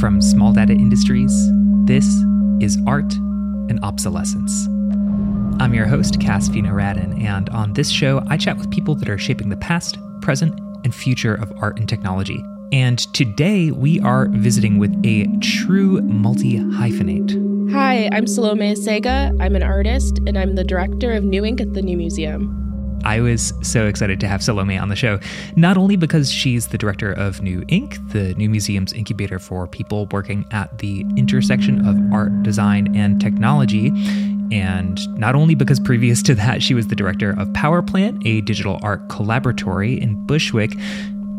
From 0.00 0.22
Small 0.22 0.54
Data 0.54 0.72
Industries, 0.72 1.50
this 1.84 2.06
is 2.58 2.78
Art 2.86 3.12
and 3.68 3.78
Obsolescence. 3.82 4.66
I'm 5.60 5.74
your 5.74 5.84
host, 5.84 6.18
Cass 6.18 6.48
Fino-Radin, 6.48 7.22
and 7.22 7.50
on 7.50 7.74
this 7.74 7.90
show, 7.90 8.22
I 8.28 8.38
chat 8.38 8.56
with 8.56 8.70
people 8.70 8.94
that 8.94 9.10
are 9.10 9.18
shaping 9.18 9.50
the 9.50 9.58
past, 9.58 9.98
present, 10.22 10.58
and 10.84 10.94
future 10.94 11.34
of 11.34 11.52
art 11.60 11.78
and 11.78 11.86
technology. 11.86 12.42
And 12.72 12.98
today, 13.12 13.72
we 13.72 14.00
are 14.00 14.28
visiting 14.30 14.78
with 14.78 14.98
a 15.04 15.26
true 15.42 16.00
multi 16.00 16.56
hyphenate. 16.56 17.70
Hi, 17.70 18.08
I'm 18.10 18.26
Salome 18.26 18.72
Asega. 18.72 19.38
I'm 19.38 19.54
an 19.54 19.62
artist, 19.62 20.18
and 20.26 20.38
I'm 20.38 20.54
the 20.54 20.64
director 20.64 21.12
of 21.12 21.24
New 21.24 21.42
Inc 21.42 21.60
at 21.60 21.74
the 21.74 21.82
New 21.82 21.98
Museum. 21.98 22.59
I 23.04 23.20
was 23.20 23.52
so 23.62 23.86
excited 23.86 24.20
to 24.20 24.28
have 24.28 24.42
Salome 24.42 24.76
on 24.76 24.88
the 24.88 24.96
show, 24.96 25.20
not 25.56 25.76
only 25.76 25.96
because 25.96 26.30
she's 26.30 26.68
the 26.68 26.78
director 26.78 27.12
of 27.12 27.42
New 27.42 27.62
Inc., 27.62 28.12
the 28.12 28.34
New 28.34 28.50
Museum's 28.50 28.92
incubator 28.92 29.38
for 29.38 29.66
people 29.66 30.06
working 30.06 30.46
at 30.50 30.78
the 30.78 31.00
intersection 31.16 31.86
of 31.86 31.96
art, 32.12 32.42
design, 32.42 32.94
and 32.96 33.20
technology, 33.20 33.88
and 34.52 35.06
not 35.18 35.34
only 35.34 35.54
because 35.54 35.78
previous 35.80 36.22
to 36.24 36.34
that 36.34 36.62
she 36.62 36.74
was 36.74 36.88
the 36.88 36.96
director 36.96 37.30
of 37.30 37.48
POWRPLNT, 37.48 38.26
a 38.26 38.40
digital 38.42 38.78
art 38.82 39.06
collaboratory 39.08 40.00
in 40.00 40.26
Bushwick, 40.26 40.72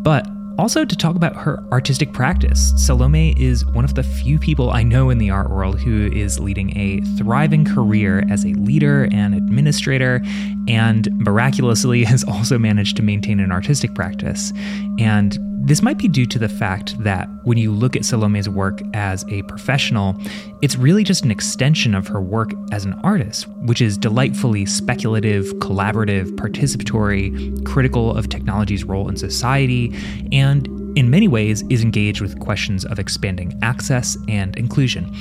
but 0.03 0.25
also 0.57 0.85
to 0.85 0.95
talk 0.95 1.15
about 1.15 1.35
her 1.35 1.63
artistic 1.71 2.13
practice. 2.13 2.73
Salome 2.75 3.33
is 3.41 3.65
one 3.65 3.85
of 3.85 3.95
the 3.95 4.03
few 4.03 4.39
people 4.39 4.71
I 4.71 4.83
know 4.83 5.09
in 5.09 5.17
the 5.17 5.29
art 5.29 5.49
world 5.49 5.79
who 5.79 6.07
is 6.11 6.39
leading 6.39 6.77
a 6.77 7.01
thriving 7.17 7.65
career 7.65 8.23
as 8.29 8.45
a 8.45 8.49
leader 8.53 9.07
and 9.11 9.35
administrator, 9.35 10.21
and 10.67 11.07
miraculously 11.17 12.03
has 12.05 12.23
also 12.23 12.57
managed 12.57 12.97
to 12.97 13.03
maintain 13.03 13.39
an 13.39 13.51
artistic 13.51 13.93
practice. 13.95 14.53
And 14.99 15.37
this 15.63 15.83
might 15.83 15.99
be 15.99 16.07
due 16.07 16.25
to 16.25 16.39
the 16.39 16.49
fact 16.49 17.01
that 17.03 17.29
when 17.43 17.57
you 17.57 17.71
look 17.71 17.95
at 17.95 18.03
Salome's 18.03 18.49
work 18.49 18.81
as 18.95 19.23
a 19.29 19.43
professional, 19.43 20.15
it's 20.61 20.75
really 20.75 21.03
just 21.03 21.23
an 21.23 21.29
extension 21.29 21.93
of 21.93 22.07
her 22.07 22.19
work 22.19 22.51
as 22.71 22.83
an 22.83 22.93
artist, 23.03 23.47
which 23.65 23.79
is 23.79 23.95
delightfully 23.95 24.65
speculative, 24.65 25.45
collaborative, 25.55 26.31
participatory, 26.31 27.63
critical 27.63 28.15
of 28.15 28.27
technology's 28.27 28.83
role 28.83 29.07
in 29.07 29.15
society, 29.15 29.95
and 30.31 30.67
in 30.97 31.11
many 31.11 31.27
ways 31.27 31.63
is 31.69 31.83
engaged 31.83 32.21
with 32.21 32.39
questions 32.39 32.83
of 32.83 32.97
expanding 32.97 33.57
access 33.61 34.17
and 34.27 34.55
inclusion. 34.55 35.15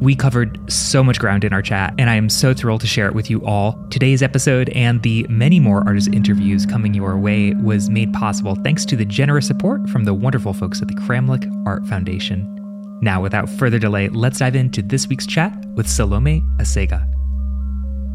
We 0.00 0.14
covered 0.14 0.60
so 0.72 1.02
much 1.02 1.18
ground 1.18 1.42
in 1.42 1.52
our 1.52 1.60
chat, 1.60 1.92
and 1.98 2.08
I 2.08 2.14
am 2.14 2.28
so 2.28 2.54
thrilled 2.54 2.82
to 2.82 2.86
share 2.86 3.08
it 3.08 3.14
with 3.14 3.28
you 3.28 3.44
all. 3.44 3.84
Today's 3.90 4.22
episode 4.22 4.68
and 4.68 5.02
the 5.02 5.26
many 5.28 5.58
more 5.58 5.82
artist 5.88 6.10
interviews 6.12 6.64
coming 6.64 6.94
your 6.94 7.18
way 7.18 7.52
was 7.54 7.90
made 7.90 8.12
possible 8.12 8.54
thanks 8.54 8.84
to 8.86 8.96
the 8.96 9.04
generous 9.04 9.48
support 9.48 9.88
from 9.88 10.04
the 10.04 10.14
wonderful 10.14 10.54
folks 10.54 10.80
at 10.80 10.86
the 10.86 10.94
Kramlich 10.94 11.50
Art 11.66 11.84
Foundation. 11.86 12.54
Now, 13.02 13.20
without 13.20 13.50
further 13.50 13.80
delay, 13.80 14.08
let's 14.08 14.38
dive 14.38 14.54
into 14.54 14.82
this 14.82 15.08
week's 15.08 15.26
chat 15.26 15.52
with 15.74 15.88
Salome 15.88 16.44
Asega. 16.58 17.04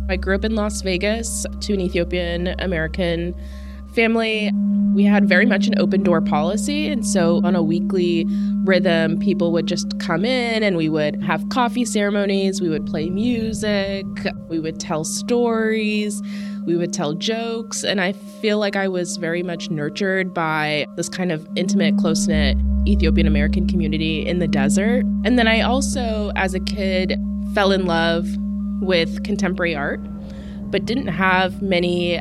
I 0.09 0.15
grew 0.15 0.35
up 0.35 0.45
in 0.45 0.55
Las 0.55 0.81
Vegas 0.83 1.45
to 1.59 1.73
an 1.73 1.81
Ethiopian 1.81 2.55
American 2.59 3.35
family, 3.93 4.51
we 4.93 5.03
had 5.03 5.27
very 5.27 5.45
much 5.45 5.67
an 5.67 5.77
open 5.79 6.03
door 6.03 6.21
policy. 6.21 6.87
And 6.87 7.05
so 7.05 7.41
on 7.43 7.55
a 7.55 7.63
weekly 7.63 8.25
rhythm, 8.63 9.19
people 9.19 9.51
would 9.51 9.65
just 9.65 9.99
come 9.99 10.23
in 10.23 10.63
and 10.63 10.77
we 10.77 10.89
would 10.89 11.21
have 11.23 11.47
coffee 11.49 11.85
ceremonies, 11.85 12.61
we 12.61 12.69
would 12.69 12.85
play 12.85 13.09
music, 13.09 14.05
we 14.49 14.59
would 14.59 14.79
tell 14.79 15.03
stories, 15.03 16.21
we 16.65 16.75
would 16.75 16.93
tell 16.93 17.13
jokes. 17.13 17.83
And 17.83 17.99
I 17.99 18.13
feel 18.13 18.59
like 18.59 18.75
I 18.75 18.87
was 18.87 19.17
very 19.17 19.43
much 19.43 19.69
nurtured 19.69 20.33
by 20.33 20.85
this 20.95 21.09
kind 21.09 21.31
of 21.31 21.47
intimate, 21.55 21.97
close 21.97 22.27
knit 22.27 22.57
Ethiopian 22.87 23.27
American 23.27 23.67
community 23.67 24.25
in 24.25 24.39
the 24.39 24.47
desert. 24.47 25.05
And 25.23 25.39
then 25.39 25.47
I 25.47 25.61
also, 25.61 26.31
as 26.35 26.53
a 26.53 26.59
kid, 26.59 27.17
fell 27.53 27.71
in 27.71 27.85
love 27.85 28.27
with 28.81 29.23
contemporary 29.23 29.75
art, 29.75 30.01
but 30.69 30.85
didn't 30.85 31.07
have 31.07 31.61
many 31.61 32.19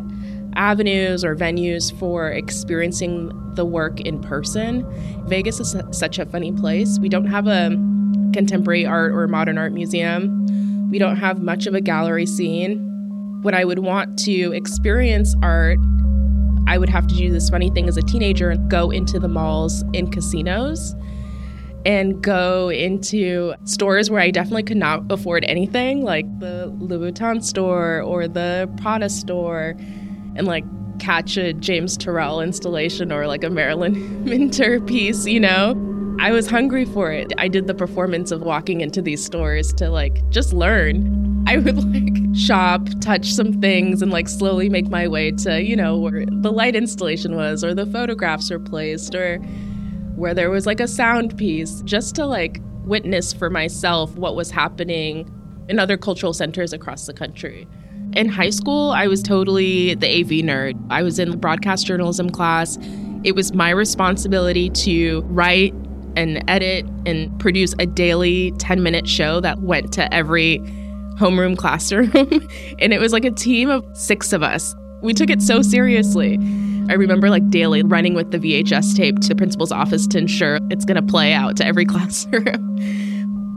avenues 0.54 1.24
or 1.24 1.34
venues 1.34 1.96
for 1.98 2.30
experiencing 2.30 3.30
the 3.54 3.64
work 3.64 4.00
in 4.00 4.20
person. 4.20 4.86
Vegas 5.26 5.60
is 5.60 5.76
such 5.90 6.18
a 6.18 6.26
funny 6.26 6.52
place. 6.52 6.98
We 6.98 7.08
don't 7.08 7.26
have 7.26 7.46
a 7.46 7.70
contemporary 8.32 8.86
art 8.86 9.12
or 9.12 9.28
modern 9.28 9.58
art 9.58 9.72
museum. 9.72 10.90
We 10.90 10.98
don't 10.98 11.16
have 11.16 11.42
much 11.42 11.66
of 11.66 11.74
a 11.74 11.80
gallery 11.80 12.26
scene. 12.26 12.88
When 13.42 13.54
I 13.54 13.64
would 13.64 13.80
want 13.80 14.18
to 14.20 14.52
experience 14.52 15.34
art, 15.42 15.78
I 16.66 16.78
would 16.78 16.88
have 16.88 17.06
to 17.08 17.14
do 17.14 17.30
this 17.30 17.50
funny 17.50 17.70
thing 17.70 17.88
as 17.88 17.96
a 17.96 18.02
teenager 18.02 18.50
and 18.50 18.70
go 18.70 18.90
into 18.90 19.18
the 19.18 19.28
malls 19.28 19.84
in 19.92 20.10
casinos 20.10 20.94
and 21.84 22.22
go 22.22 22.68
into 22.68 23.54
stores 23.64 24.10
where 24.10 24.20
I 24.20 24.30
definitely 24.30 24.62
could 24.62 24.76
not 24.76 25.10
afford 25.10 25.44
anything, 25.48 26.04
like 26.04 26.26
the 26.38 26.66
Louis 26.78 27.10
Vuitton 27.10 27.42
store 27.42 28.00
or 28.02 28.28
the 28.28 28.70
Prada 28.80 29.08
store 29.08 29.74
and 30.36 30.46
like 30.46 30.64
catch 30.98 31.36
a 31.36 31.52
James 31.52 31.98
Turrell 31.98 32.42
installation 32.42 33.12
or 33.12 33.26
like 33.26 33.44
a 33.44 33.50
Marilyn 33.50 34.24
Minter 34.28 34.80
piece, 34.80 35.26
you 35.26 35.40
know? 35.40 35.74
I 36.20 36.30
was 36.30 36.46
hungry 36.46 36.84
for 36.84 37.10
it. 37.10 37.32
I 37.38 37.48
did 37.48 37.66
the 37.66 37.74
performance 37.74 38.30
of 38.30 38.42
walking 38.42 38.80
into 38.80 39.02
these 39.02 39.24
stores 39.24 39.72
to 39.74 39.90
like 39.90 40.28
just 40.30 40.52
learn. 40.52 41.44
I 41.48 41.56
would 41.56 41.76
like 41.92 42.36
shop, 42.36 42.86
touch 43.00 43.32
some 43.32 43.60
things, 43.60 44.02
and 44.02 44.12
like 44.12 44.28
slowly 44.28 44.68
make 44.68 44.88
my 44.88 45.08
way 45.08 45.32
to, 45.32 45.60
you 45.60 45.74
know, 45.74 45.98
where 45.98 46.24
the 46.26 46.52
light 46.52 46.76
installation 46.76 47.34
was, 47.34 47.64
or 47.64 47.74
the 47.74 47.86
photographs 47.86 48.50
were 48.50 48.60
placed, 48.60 49.14
or 49.14 49.38
where 50.14 50.34
there 50.34 50.50
was 50.50 50.66
like 50.66 50.78
a 50.78 50.86
sound 50.86 51.36
piece, 51.36 51.80
just 51.82 52.14
to 52.14 52.26
like 52.26 52.60
witness 52.84 53.32
for 53.32 53.50
myself 53.50 54.14
what 54.16 54.36
was 54.36 54.50
happening 54.50 55.28
in 55.68 55.78
other 55.78 55.96
cultural 55.96 56.32
centers 56.32 56.72
across 56.72 57.06
the 57.06 57.14
country. 57.14 57.66
In 58.14 58.28
high 58.28 58.50
school, 58.50 58.90
I 58.90 59.06
was 59.06 59.22
totally 59.22 59.94
the 59.94 60.06
AV 60.06 60.44
nerd. 60.44 60.78
I 60.90 61.02
was 61.02 61.18
in 61.18 61.30
the 61.30 61.36
broadcast 61.36 61.86
journalism 61.86 62.28
class. 62.28 62.78
It 63.24 63.34
was 63.34 63.54
my 63.54 63.70
responsibility 63.70 64.68
to 64.70 65.22
write 65.22 65.72
and 66.14 66.44
edit 66.48 66.84
and 67.06 67.38
produce 67.40 67.74
a 67.78 67.86
daily 67.86 68.52
10 68.58 68.82
minute 68.82 69.08
show 69.08 69.40
that 69.40 69.62
went 69.62 69.92
to 69.94 70.12
every 70.12 70.58
homeroom 71.16 71.56
classroom. 71.56 72.10
and 72.78 72.92
it 72.92 73.00
was 73.00 73.12
like 73.12 73.24
a 73.24 73.30
team 73.30 73.70
of 73.70 73.84
six 73.96 74.32
of 74.34 74.42
us. 74.42 74.74
We 75.00 75.14
took 75.14 75.30
it 75.30 75.40
so 75.40 75.62
seriously. 75.62 76.38
I 76.90 76.94
remember 76.94 77.30
like 77.30 77.48
daily 77.48 77.82
running 77.82 78.12
with 78.12 78.30
the 78.30 78.38
VHS 78.38 78.94
tape 78.94 79.20
to 79.20 79.28
the 79.28 79.36
principal's 79.36 79.72
office 79.72 80.06
to 80.08 80.18
ensure 80.18 80.58
it's 80.70 80.84
going 80.84 80.96
to 80.96 81.02
play 81.02 81.32
out 81.32 81.56
to 81.56 81.66
every 81.66 81.84
classroom. 81.86 82.78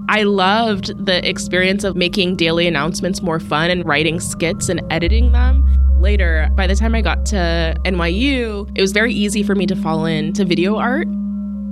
I 0.08 0.22
loved 0.22 1.06
the 1.06 1.28
experience 1.28 1.84
of 1.84 1.96
making 1.96 2.36
daily 2.36 2.68
announcements 2.68 3.24
more 3.24 3.40
fun 3.40 3.72
and 3.72 3.84
writing 3.86 4.20
skits 4.20 4.70
and 4.70 4.82
editing 4.92 5.32
them. 5.32 5.64
Later, 6.00 6.48
by 6.54 6.68
the 6.68 6.76
time 6.76 6.94
I 6.94 7.02
got 7.02 7.26
to 7.28 7.76
NYU, 7.86 8.70
it 8.76 8.82
was 8.82 8.92
very 8.92 9.12
easy 9.12 9.42
for 9.42 9.56
me 9.56 9.66
to 9.66 9.76
fall 9.76 10.06
into 10.06 10.46
video 10.46 10.76
art. 10.76 11.08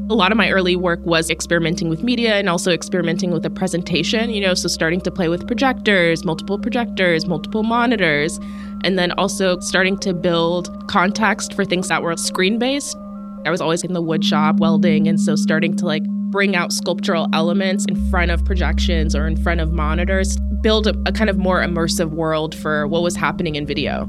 A 0.09 0.15
lot 0.15 0.31
of 0.31 0.37
my 0.37 0.49
early 0.49 0.75
work 0.75 0.99
was 1.05 1.29
experimenting 1.29 1.89
with 1.89 2.01
media 2.01 2.33
and 2.35 2.49
also 2.49 2.71
experimenting 2.71 3.29
with 3.29 3.45
a 3.45 3.51
presentation, 3.51 4.31
you 4.31 4.41
know, 4.41 4.55
so 4.55 4.67
starting 4.67 4.99
to 5.01 5.11
play 5.11 5.29
with 5.29 5.45
projectors, 5.45 6.25
multiple 6.25 6.57
projectors, 6.57 7.27
multiple 7.27 7.61
monitors, 7.61 8.39
and 8.83 8.97
then 8.97 9.11
also 9.11 9.59
starting 9.59 9.97
to 9.99 10.11
build 10.11 10.87
context 10.87 11.53
for 11.53 11.63
things 11.63 11.87
that 11.89 12.01
were 12.01 12.17
screen 12.17 12.57
based. 12.57 12.97
I 13.45 13.51
was 13.51 13.61
always 13.61 13.83
in 13.83 13.93
the 13.93 14.01
wood 14.01 14.25
shop 14.25 14.57
welding, 14.57 15.07
and 15.07 15.19
so 15.19 15.35
starting 15.35 15.75
to 15.77 15.85
like 15.85 16.03
bring 16.33 16.55
out 16.55 16.73
sculptural 16.73 17.27
elements 17.31 17.85
in 17.85 18.09
front 18.09 18.31
of 18.31 18.43
projections 18.43 19.15
or 19.15 19.27
in 19.27 19.37
front 19.43 19.61
of 19.61 19.71
monitors, 19.71 20.35
build 20.61 20.87
a, 20.87 20.95
a 21.05 21.11
kind 21.11 21.29
of 21.29 21.37
more 21.37 21.61
immersive 21.61 22.09
world 22.09 22.55
for 22.55 22.87
what 22.87 23.03
was 23.03 23.15
happening 23.15 23.53
in 23.53 23.67
video. 23.67 24.05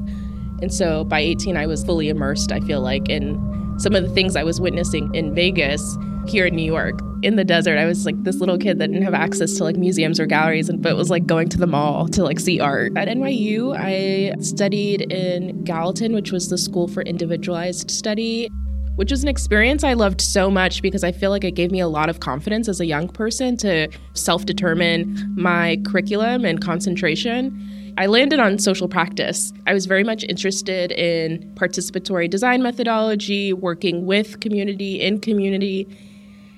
And 0.62 0.72
so 0.72 1.04
by 1.04 1.20
18, 1.20 1.58
I 1.58 1.66
was 1.66 1.84
fully 1.84 2.08
immersed, 2.08 2.50
I 2.50 2.60
feel 2.60 2.80
like, 2.80 3.10
in 3.10 3.74
some 3.78 3.94
of 3.94 4.02
the 4.02 4.08
things 4.08 4.36
I 4.36 4.42
was 4.42 4.58
witnessing 4.58 5.14
in 5.14 5.34
Vegas, 5.34 5.98
here 6.26 6.46
in 6.46 6.56
New 6.56 6.64
York. 6.64 6.98
In 7.22 7.36
the 7.36 7.44
desert, 7.44 7.76
I 7.76 7.84
was 7.84 8.06
like 8.06 8.22
this 8.22 8.36
little 8.36 8.56
kid 8.56 8.78
that 8.78 8.88
didn't 8.88 9.02
have 9.02 9.12
access 9.12 9.52
to 9.58 9.64
like 9.64 9.76
museums 9.76 10.18
or 10.18 10.24
galleries, 10.24 10.70
but 10.70 10.96
was 10.96 11.10
like 11.10 11.26
going 11.26 11.50
to 11.50 11.58
the 11.58 11.66
mall 11.66 12.08
to 12.08 12.24
like 12.24 12.40
see 12.40 12.60
art. 12.60 12.96
At 12.96 13.08
NYU, 13.08 13.76
I 13.78 14.34
studied 14.40 15.12
in 15.12 15.64
Gallatin, 15.64 16.14
which 16.14 16.32
was 16.32 16.48
the 16.48 16.56
school 16.56 16.88
for 16.88 17.02
individualized 17.02 17.90
study 17.90 18.48
which 18.96 19.10
was 19.10 19.22
an 19.22 19.28
experience 19.28 19.82
I 19.82 19.94
loved 19.94 20.20
so 20.20 20.50
much 20.50 20.82
because 20.82 21.02
I 21.02 21.12
feel 21.12 21.30
like 21.30 21.44
it 21.44 21.52
gave 21.52 21.70
me 21.70 21.80
a 21.80 21.88
lot 21.88 22.08
of 22.08 22.20
confidence 22.20 22.68
as 22.68 22.80
a 22.80 22.86
young 22.86 23.08
person 23.08 23.56
to 23.58 23.88
self 24.14 24.46
determine 24.46 25.32
my 25.36 25.80
curriculum 25.84 26.44
and 26.44 26.60
concentration. 26.60 27.92
I 27.96 28.06
landed 28.06 28.40
on 28.40 28.58
social 28.58 28.88
practice. 28.88 29.52
I 29.66 29.74
was 29.74 29.86
very 29.86 30.02
much 30.02 30.24
interested 30.24 30.90
in 30.92 31.52
participatory 31.54 32.28
design 32.28 32.62
methodology, 32.62 33.52
working 33.52 34.04
with 34.04 34.40
community, 34.40 35.00
in 35.00 35.20
community. 35.20 35.86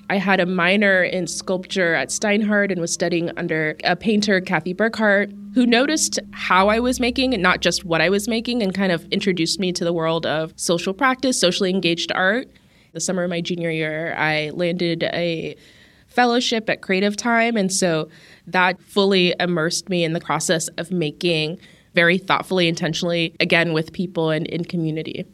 I 0.09 0.17
had 0.17 0.39
a 0.39 0.45
minor 0.45 1.03
in 1.03 1.27
sculpture 1.27 1.93
at 1.93 2.09
Steinhardt 2.09 2.71
and 2.71 2.81
was 2.81 2.91
studying 2.91 3.31
under 3.37 3.75
a 3.83 3.95
painter, 3.95 4.41
Kathe 4.41 4.75
Burkhart, 4.75 5.31
who 5.57 5.65
noticed 5.65 6.19
how 6.33 6.67
I 6.67 6.77
was 6.77 6.99
making 6.99 7.33
and 7.33 7.41
not 7.41 7.61
just 7.61 7.83
what 7.83 7.99
I 7.99 8.09
was 8.09 8.27
making 8.27 8.61
and 8.61 8.75
kind 8.75 8.91
of 8.91 9.07
introduced 9.07 9.59
me 9.59 9.71
to 9.71 9.83
the 9.83 9.91
world 9.91 10.23
of 10.27 10.53
social 10.55 10.93
practice, 10.93 11.39
socially 11.39 11.71
engaged 11.71 12.11
art. 12.11 12.47
The 12.93 12.99
summer 12.99 13.23
of 13.23 13.31
my 13.31 13.41
junior 13.41 13.71
year, 13.71 14.13
I 14.15 14.51
landed 14.51 15.01
a 15.01 15.55
fellowship 16.05 16.69
at 16.69 16.83
Creative 16.83 17.17
Time. 17.17 17.57
And 17.57 17.73
so 17.73 18.07
that 18.45 18.79
fully 18.83 19.33
immersed 19.39 19.89
me 19.89 20.03
in 20.03 20.13
the 20.13 20.19
process 20.19 20.67
of 20.77 20.91
making 20.91 21.57
very 21.95 22.19
thoughtfully, 22.19 22.67
intentionally, 22.67 23.35
again, 23.39 23.73
with 23.73 23.93
people 23.93 24.29
and 24.29 24.45
in 24.45 24.63
community. 24.63 25.25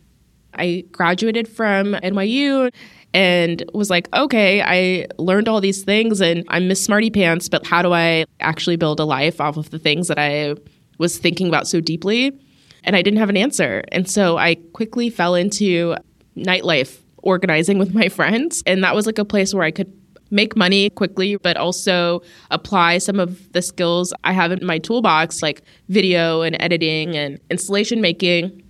I 0.53 0.85
graduated 0.93 1.49
from 1.49 1.95
NYU 1.95 2.71
and 3.13 3.63
was 3.73 3.89
like, 3.89 4.13
okay, 4.15 4.61
I 4.61 5.07
learned 5.17 5.47
all 5.47 5.61
these 5.61 5.83
things 5.83 6.21
and 6.21 6.43
I'm 6.47 6.67
Miss 6.67 6.83
Smarty 6.83 7.11
Pants, 7.11 7.47
but 7.47 7.65
how 7.65 7.81
do 7.81 7.93
I 7.93 8.25
actually 8.39 8.75
build 8.75 8.99
a 8.99 9.05
life 9.05 9.39
off 9.39 9.57
of 9.57 9.69
the 9.69 9.79
things 9.79 10.07
that 10.07 10.17
I 10.17 10.55
was 10.97 11.17
thinking 11.17 11.47
about 11.47 11.67
so 11.67 11.79
deeply? 11.79 12.31
And 12.83 12.95
I 12.95 13.01
didn't 13.01 13.19
have 13.19 13.29
an 13.29 13.37
answer. 13.37 13.83
And 13.91 14.09
so 14.09 14.37
I 14.37 14.55
quickly 14.73 15.09
fell 15.09 15.35
into 15.35 15.95
nightlife 16.35 16.99
organizing 17.17 17.77
with 17.77 17.93
my 18.01 18.09
friends. 18.09 18.63
And 18.65 18.83
that 18.83 18.95
was 18.95 19.05
like 19.05 19.19
a 19.19 19.25
place 19.25 19.53
where 19.53 19.63
I 19.63 19.71
could 19.71 19.91
make 20.31 20.57
money 20.57 20.89
quickly, 20.89 21.35
but 21.37 21.55
also 21.55 22.23
apply 22.49 22.97
some 22.97 23.19
of 23.19 23.51
the 23.53 23.61
skills 23.61 24.11
I 24.23 24.33
have 24.33 24.51
in 24.51 24.65
my 24.65 24.79
toolbox, 24.79 25.43
like 25.43 25.61
video 25.89 26.41
and 26.41 26.57
editing 26.59 27.15
and 27.15 27.39
installation 27.51 28.01
making. 28.01 28.63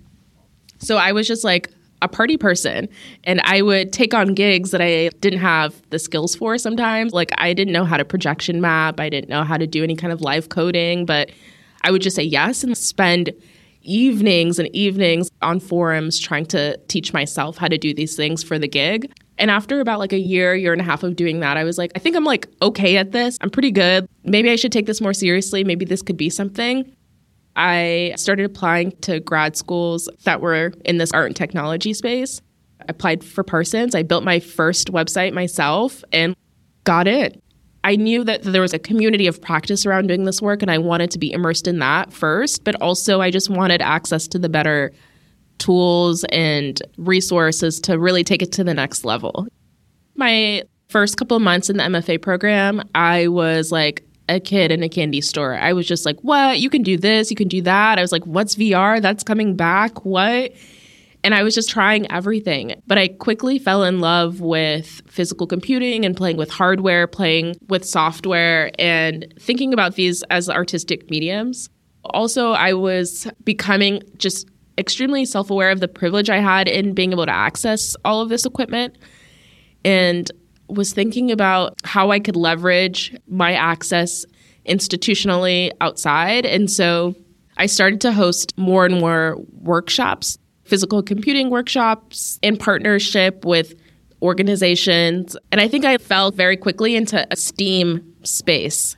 So 0.80 0.98
I 0.98 1.14
was 1.14 1.26
just 1.26 1.46
like, 1.46 1.70
a 2.04 2.08
party 2.08 2.38
person 2.38 2.88
and 3.24 3.42
I 3.46 3.62
would 3.62 3.92
take 3.92 4.14
on 4.14 4.34
gigs 4.34 4.72
that 4.72 4.82
I 4.82 5.10
didn't 5.22 5.40
have 5.40 5.82
the 5.90 5.98
skills 5.98 6.36
for 6.36 6.58
sometimes. 6.58 7.14
Like 7.14 7.32
I 7.38 7.54
didn't 7.54 7.74
know 7.74 7.86
how 7.86 7.98
to 7.98 8.06
projection 8.06 8.62
map, 8.62 9.00
I 9.00 9.10
didn't 9.10 9.30
know 9.30 9.44
how 9.44 9.58
to 9.58 9.66
do 9.66 9.84
any 9.84 9.96
kind 9.96 10.14
of 10.14 10.22
live 10.22 10.50
coding, 10.50 11.06
but 11.06 11.32
I 11.82 11.92
would 11.92 12.02
just 12.02 12.16
say 12.16 12.24
yes 12.24 12.64
and 12.64 12.78
spend 12.78 13.32
evenings 13.82 14.60
and 14.60 14.74
evenings 14.76 15.30
on 15.42 15.60
forums 15.60 16.20
trying 16.20 16.46
to 16.48 16.78
teach 16.88 17.14
myself 17.14 17.58
how 17.58 17.68
to 17.68 17.78
do 17.78 17.94
these 17.94 18.16
things 18.16 18.44
for 18.44 18.60
the 18.60 18.68
gig. 18.68 19.12
And 19.38 19.50
after 19.50 19.80
about 19.80 20.00
like 20.00 20.14
a 20.14 20.20
year, 20.20 20.56
year 20.56 20.74
and 20.74 20.82
a 20.82 20.86
half 20.86 21.04
of 21.04 21.16
doing 21.16 21.40
that, 21.40 21.58
I 21.58 21.64
was 21.64 21.78
like, 21.78 21.92
I 21.96 22.00
think 22.00 22.16
I'm 22.16 22.24
like 22.24 22.48
okay 22.62 22.98
at 22.98 23.12
this. 23.12 23.38
I'm 23.42 23.50
pretty 23.50 23.72
good. 23.72 24.08
Maybe 24.24 24.50
I 24.52 24.56
should 24.56 24.72
take 24.72 24.86
this 24.86 25.02
more 25.02 25.14
seriously. 25.14 25.64
Maybe 25.64 25.86
this 25.86 26.02
could 26.02 26.18
be 26.18 26.30
something. 26.30 26.96
I 27.56 28.14
started 28.18 28.46
applying 28.46 28.92
to 29.02 29.20
grad 29.20 29.56
schools 29.56 30.10
that 30.24 30.42
were 30.42 30.74
in 30.86 30.98
this 30.98 31.12
art 31.12 31.28
and 31.28 31.36
technology 31.36 31.94
space. 31.94 32.42
I 32.82 32.86
applied 32.90 33.24
for 33.24 33.44
Parsons. 33.44 33.96
I 33.96 34.04
built 34.04 34.24
my 34.24 34.40
first 34.40 34.92
website 34.92 35.34
myself 35.34 36.04
and 36.12 36.36
got 36.84 37.08
it. 37.08 37.42
I 37.84 37.96
knew 37.98 38.24
that 38.24 38.44
there 38.44 38.62
was 38.62 38.74
a 38.74 38.80
community 38.80 39.28
of 39.28 39.42
practice 39.42 39.86
around 39.86 40.08
doing 40.08 40.24
this 40.24 40.42
work, 40.42 40.62
and 40.62 40.72
I 40.72 40.78
wanted 40.78 41.12
to 41.12 41.20
be 41.20 41.32
immersed 41.32 41.68
in 41.68 41.80
that 41.80 42.14
first, 42.14 42.64
but 42.64 42.76
also 42.82 43.20
I 43.20 43.30
just 43.30 43.50
wanted 43.50 43.82
access 43.82 44.28
to 44.30 44.40
the 44.40 44.50
better 44.50 44.92
tools 45.58 46.24
and 46.26 46.82
resources 46.98 47.80
to 47.82 48.00
really 48.00 48.24
take 48.24 48.42
it 48.42 48.52
to 48.54 48.64
the 48.64 48.74
next 48.74 49.04
level. 49.04 49.48
My 50.16 50.64
first 50.90 51.18
couple 51.18 51.40
months 51.40 51.70
in 51.70 51.78
the 51.78 51.84
MFA 51.84 52.22
program, 52.22 52.82
I 52.96 53.28
was 53.28 53.72
like, 53.72 54.06
a 54.30 54.40
kid 54.40 54.72
in 54.72 54.84
a 54.84 54.90
candy 54.90 55.22
store. 55.22 55.56
I 55.56 55.74
was 55.74 55.88
just 55.88 56.06
like, 56.06 56.20
what? 56.22 56.60
You 56.60 56.70
can 56.70 56.82
do 56.82 56.98
this, 56.98 57.30
you 57.30 57.36
can 57.36 57.48
do 57.48 57.62
that. 57.64 57.98
I 57.98 58.02
was 58.02 58.12
like, 58.12 58.26
what's 58.26 58.56
VR? 58.56 59.02
That's 59.02 59.24
coming 59.24 59.56
back. 59.56 60.06
What? 60.06 60.54
And 61.24 61.34
I 61.34 61.44
was 61.44 61.56
just 61.56 61.70
trying 61.70 62.12
everything. 62.12 62.82
But 62.86 62.98
I 62.98 63.08
quickly 63.08 63.58
fell 63.58 63.84
in 63.84 64.00
love 64.00 64.42
with 64.42 65.02
physical 65.08 65.48
computing 65.48 66.06
and 66.06 66.18
playing 66.18 66.38
with 66.38 66.50
hardware, 66.50 67.08
playing 67.08 67.56
with 67.70 67.86
software, 67.86 68.72
and 68.78 69.34
thinking 69.40 69.74
about 69.74 69.96
these 69.96 70.22
as 70.24 70.50
artistic 70.50 71.10
mediums. 71.10 71.70
Also, 72.06 72.52
I 72.52 72.74
was 72.74 73.28
becoming 73.46 74.02
just 74.18 74.50
extremely 74.78 75.24
self 75.24 75.50
aware 75.50 75.72
of 75.72 75.80
the 75.80 75.88
privilege 75.88 76.30
I 76.30 76.40
had 76.40 76.68
in 76.68 76.94
being 76.94 77.12
able 77.12 77.26
to 77.26 77.32
access 77.32 77.96
all 78.04 78.22
of 78.22 78.30
this 78.30 78.46
equipment. 78.46 78.98
And 79.86 80.30
was 80.68 80.94
thinking 80.94 81.32
about 81.32 81.76
how 81.84 82.12
I 82.12 82.20
could 82.20 82.36
leverage 82.36 83.16
my 83.28 83.54
access 83.54 84.26
institutionally 84.68 85.72
outside. 85.82 86.46
And 86.46 86.70
so 86.70 87.16
I 87.58 87.66
started 87.66 88.02
to 88.02 88.12
host 88.12 88.58
more 88.58 88.86
and 88.86 89.00
more 89.00 89.38
workshops, 89.62 90.38
physical 90.64 91.04
computing 91.04 91.50
workshops 91.50 92.40
in 92.42 92.58
partnership 92.58 93.46
with 93.46 93.76
organizations. 94.22 95.36
And 95.52 95.60
I 95.60 95.68
think 95.68 95.86
I 95.86 95.98
fell 95.98 96.32
very 96.32 96.58
quickly 96.58 96.96
into 96.96 97.28
a 97.30 97.36
STEAM 97.36 98.16
space. 98.24 98.96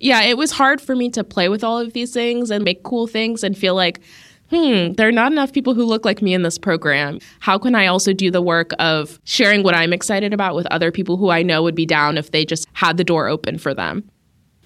Yeah, 0.00 0.22
it 0.22 0.38
was 0.38 0.52
hard 0.52 0.80
for 0.80 0.96
me 0.96 1.10
to 1.10 1.24
play 1.24 1.48
with 1.48 1.62
all 1.62 1.78
of 1.78 1.92
these 1.92 2.14
things 2.14 2.50
and 2.50 2.64
make 2.64 2.82
cool 2.82 3.06
things 3.06 3.44
and 3.44 3.56
feel 3.56 3.74
like 3.74 4.00
hmm, 4.50 4.92
there 4.92 5.08
are 5.08 5.12
not 5.12 5.32
enough 5.32 5.52
people 5.52 5.74
who 5.74 5.84
look 5.84 6.04
like 6.04 6.22
me 6.22 6.34
in 6.34 6.42
this 6.42 6.58
program. 6.58 7.18
How 7.40 7.58
can 7.58 7.74
I 7.74 7.86
also 7.86 8.12
do 8.12 8.30
the 8.30 8.42
work 8.42 8.72
of 8.78 9.20
sharing 9.24 9.62
what 9.62 9.74
I'm 9.74 9.92
excited 9.92 10.32
about 10.32 10.54
with 10.54 10.66
other 10.66 10.90
people 10.90 11.16
who 11.16 11.30
I 11.30 11.42
know 11.42 11.62
would 11.62 11.74
be 11.74 11.86
down 11.86 12.18
if 12.18 12.30
they 12.30 12.44
just 12.44 12.66
had 12.72 12.96
the 12.96 13.04
door 13.04 13.28
open 13.28 13.58
for 13.58 13.74
them? 13.74 14.08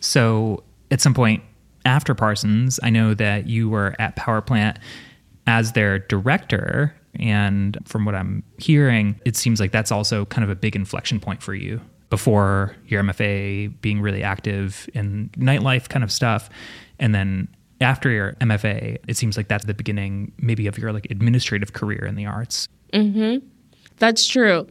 So, 0.01 0.63
at 0.91 1.01
some 1.01 1.15
point 1.15 1.43
after 1.85 2.15
Parsons, 2.15 2.79
I 2.83 2.91
know 2.91 3.15
that 3.15 3.47
you 3.47 3.69
were 3.69 3.95
at 3.99 4.17
POWRPLNT 4.17 4.77
as 5.47 5.73
their 5.73 5.99
director. 5.99 6.95
And 7.19 7.79
from 7.85 8.05
what 8.05 8.15
I'm 8.15 8.43
hearing, 8.59 9.21
it 9.25 9.37
seems 9.37 9.61
like 9.61 9.73
that's 9.73 9.93
also 9.93 10.25
kind 10.27 10.45
of 10.45 10.51
a 10.51 10.55
big 10.55 10.77
inflection 10.77 11.21
point 11.21 11.43
for 11.43 11.55
you 11.55 11.81
before 12.11 12.77
your 12.87 13.03
MFA 13.03 13.73
being 13.81 14.01
really 14.01 14.23
active 14.23 14.89
in 14.95 15.31
nightlife 15.37 15.89
kind 15.89 16.05
of 16.05 16.13
stuff. 16.13 16.51
And 16.99 17.15
then 17.15 17.49
after 17.83 18.11
your 18.11 18.33
MFA, 18.35 18.99
it 19.07 19.17
seems 19.17 19.37
like 19.37 19.49
that's 19.49 19.65
the 19.65 19.75
beginning, 19.75 20.33
maybe, 20.39 20.67
of 20.67 20.79
your 20.79 20.93
like 20.93 21.07
administrative 21.11 21.73
career 21.73 22.05
in 22.05 22.15
the 22.15 22.27
arts. 22.27 22.69
Mm-hmm. 22.93 23.47
That's 23.99 24.27
true. 24.27 24.67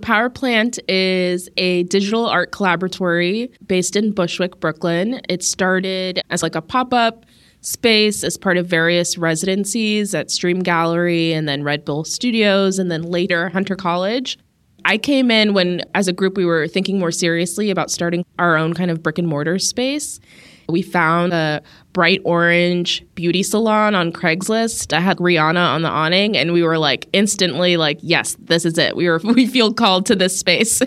POWRPLNT 0.00 0.80
is 0.88 1.48
a 1.56 1.84
digital 1.84 2.26
art 2.26 2.50
collaboratory 2.50 3.50
based 3.66 3.94
in 3.94 4.12
Bushwick, 4.12 4.58
Brooklyn. 4.58 5.20
It 5.28 5.44
started 5.44 6.20
as 6.30 6.42
like 6.42 6.54
a 6.54 6.62
pop 6.62 6.92
up 6.92 7.24
space 7.60 8.24
as 8.24 8.36
part 8.36 8.56
of 8.56 8.66
various 8.66 9.16
residencies 9.16 10.14
at 10.14 10.30
Stream 10.30 10.60
Gallery 10.60 11.32
and 11.32 11.48
then 11.48 11.62
Red 11.62 11.84
Bull 11.84 12.04
Studios 12.04 12.78
and 12.78 12.90
then 12.90 13.02
later 13.02 13.48
Hunter 13.50 13.76
College. 13.76 14.38
I 14.84 14.98
came 14.98 15.30
in 15.30 15.54
when, 15.54 15.82
as 15.94 16.08
a 16.08 16.12
group, 16.12 16.36
we 16.36 16.44
were 16.44 16.66
thinking 16.66 16.98
more 16.98 17.12
seriously 17.12 17.70
about 17.70 17.90
starting 17.90 18.24
our 18.40 18.56
own 18.56 18.74
kind 18.74 18.90
of 18.90 19.00
brick 19.00 19.18
and 19.18 19.28
mortar 19.28 19.60
space. 19.60 20.18
We 20.72 20.82
found 20.82 21.32
a 21.32 21.62
bright 21.92 22.20
orange 22.24 23.04
beauty 23.14 23.42
salon 23.42 23.94
on 23.94 24.12
Craigslist. 24.12 24.92
I 24.92 25.00
had 25.00 25.18
Rihanna 25.18 25.74
on 25.74 25.82
the 25.82 25.88
awning 25.88 26.36
and 26.36 26.52
we 26.52 26.62
were 26.62 26.78
like 26.78 27.08
instantly 27.12 27.76
like, 27.76 27.98
yes, 28.02 28.36
this 28.40 28.64
is 28.64 28.78
it. 28.78 28.96
We 28.96 29.08
were 29.08 29.18
we 29.24 29.46
feel 29.46 29.72
called 29.72 30.06
to 30.06 30.16
this 30.16 30.38
space. 30.38 30.82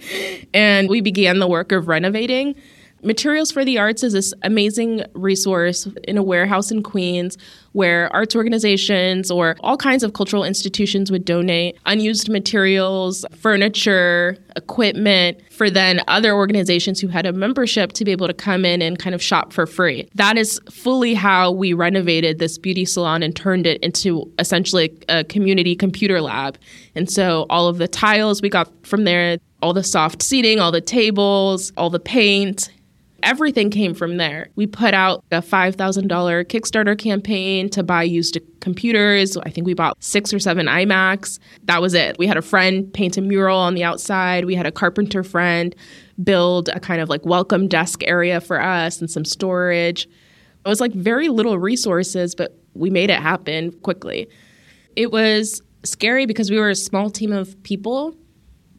and 0.54 0.88
we 0.88 1.00
began 1.00 1.38
the 1.38 1.48
work 1.48 1.72
of 1.72 1.88
renovating. 1.88 2.54
Materials 3.02 3.50
for 3.50 3.64
the 3.64 3.78
Arts 3.78 4.02
is 4.02 4.12
this 4.12 4.34
amazing 4.42 5.02
resource 5.14 5.88
in 6.04 6.18
a 6.18 6.22
warehouse 6.22 6.70
in 6.70 6.82
Queens 6.82 7.38
where 7.72 8.12
arts 8.12 8.36
organizations 8.36 9.30
or 9.30 9.56
all 9.60 9.76
kinds 9.76 10.02
of 10.02 10.12
cultural 10.12 10.44
institutions 10.44 11.10
would 11.10 11.24
donate 11.24 11.78
unused 11.86 12.28
materials, 12.28 13.24
furniture, 13.36 14.36
equipment 14.56 15.40
for 15.50 15.70
then 15.70 16.00
other 16.08 16.34
organizations 16.34 17.00
who 17.00 17.08
had 17.08 17.24
a 17.24 17.32
membership 17.32 17.92
to 17.92 18.04
be 18.04 18.10
able 18.10 18.26
to 18.26 18.34
come 18.34 18.64
in 18.64 18.82
and 18.82 18.98
kind 18.98 19.14
of 19.14 19.22
shop 19.22 19.52
for 19.52 19.66
free. 19.66 20.08
That 20.14 20.36
is 20.36 20.60
fully 20.70 21.14
how 21.14 21.52
we 21.52 21.72
renovated 21.72 22.38
this 22.38 22.58
beauty 22.58 22.84
salon 22.84 23.22
and 23.22 23.34
turned 23.34 23.66
it 23.66 23.80
into 23.82 24.30
essentially 24.38 24.92
a 25.08 25.24
community 25.24 25.74
computer 25.74 26.20
lab. 26.20 26.58
And 26.94 27.10
so 27.10 27.46
all 27.48 27.68
of 27.68 27.78
the 27.78 27.88
tiles 27.88 28.42
we 28.42 28.50
got 28.50 28.70
from 28.86 29.04
there, 29.04 29.38
all 29.62 29.72
the 29.72 29.84
soft 29.84 30.22
seating, 30.22 30.58
all 30.58 30.72
the 30.72 30.80
tables, 30.80 31.72
all 31.76 31.90
the 31.90 32.00
paint, 32.00 32.70
Everything 33.22 33.70
came 33.70 33.94
from 33.94 34.16
there. 34.16 34.48
We 34.56 34.66
put 34.66 34.94
out 34.94 35.24
a 35.30 35.40
$5,000 35.40 36.06
Kickstarter 36.46 36.98
campaign 36.98 37.68
to 37.70 37.82
buy 37.82 38.02
used 38.02 38.38
computers. 38.60 39.36
I 39.36 39.50
think 39.50 39.66
we 39.66 39.74
bought 39.74 40.02
six 40.02 40.32
or 40.32 40.38
seven 40.38 40.66
iMacs. 40.66 41.38
That 41.64 41.82
was 41.82 41.94
it. 41.94 42.18
We 42.18 42.26
had 42.26 42.36
a 42.36 42.42
friend 42.42 42.92
paint 42.92 43.16
a 43.16 43.20
mural 43.20 43.58
on 43.58 43.74
the 43.74 43.84
outside. 43.84 44.44
We 44.44 44.54
had 44.54 44.66
a 44.66 44.72
carpenter 44.72 45.22
friend 45.22 45.74
build 46.22 46.68
a 46.70 46.80
kind 46.80 47.00
of 47.00 47.08
like 47.08 47.24
welcome 47.24 47.68
desk 47.68 48.02
area 48.04 48.40
for 48.40 48.60
us 48.60 49.00
and 49.00 49.10
some 49.10 49.24
storage. 49.24 50.04
It 50.04 50.68
was 50.68 50.80
like 50.80 50.92
very 50.92 51.28
little 51.28 51.58
resources, 51.58 52.34
but 52.34 52.58
we 52.74 52.90
made 52.90 53.10
it 53.10 53.20
happen 53.20 53.72
quickly. 53.80 54.28
It 54.96 55.10
was 55.10 55.62
scary 55.84 56.26
because 56.26 56.50
we 56.50 56.58
were 56.58 56.70
a 56.70 56.74
small 56.74 57.10
team 57.10 57.32
of 57.32 57.60
people, 57.62 58.14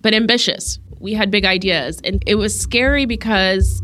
but 0.02 0.14
ambitious. 0.14 0.80
We 1.00 1.14
had 1.14 1.32
big 1.32 1.46
ideas. 1.46 2.00
And 2.04 2.24
it 2.28 2.36
was 2.36 2.58
scary 2.58 3.06
because 3.06 3.82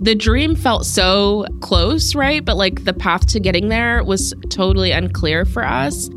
the 0.00 0.14
dream 0.14 0.56
felt 0.56 0.86
so 0.86 1.44
close, 1.60 2.14
right? 2.14 2.42
But 2.44 2.56
like 2.56 2.84
the 2.84 2.94
path 2.94 3.26
to 3.28 3.40
getting 3.40 3.68
there 3.68 4.02
was 4.02 4.32
totally 4.48 4.92
unclear 4.92 5.44
for 5.44 5.64
us. 5.64 6.08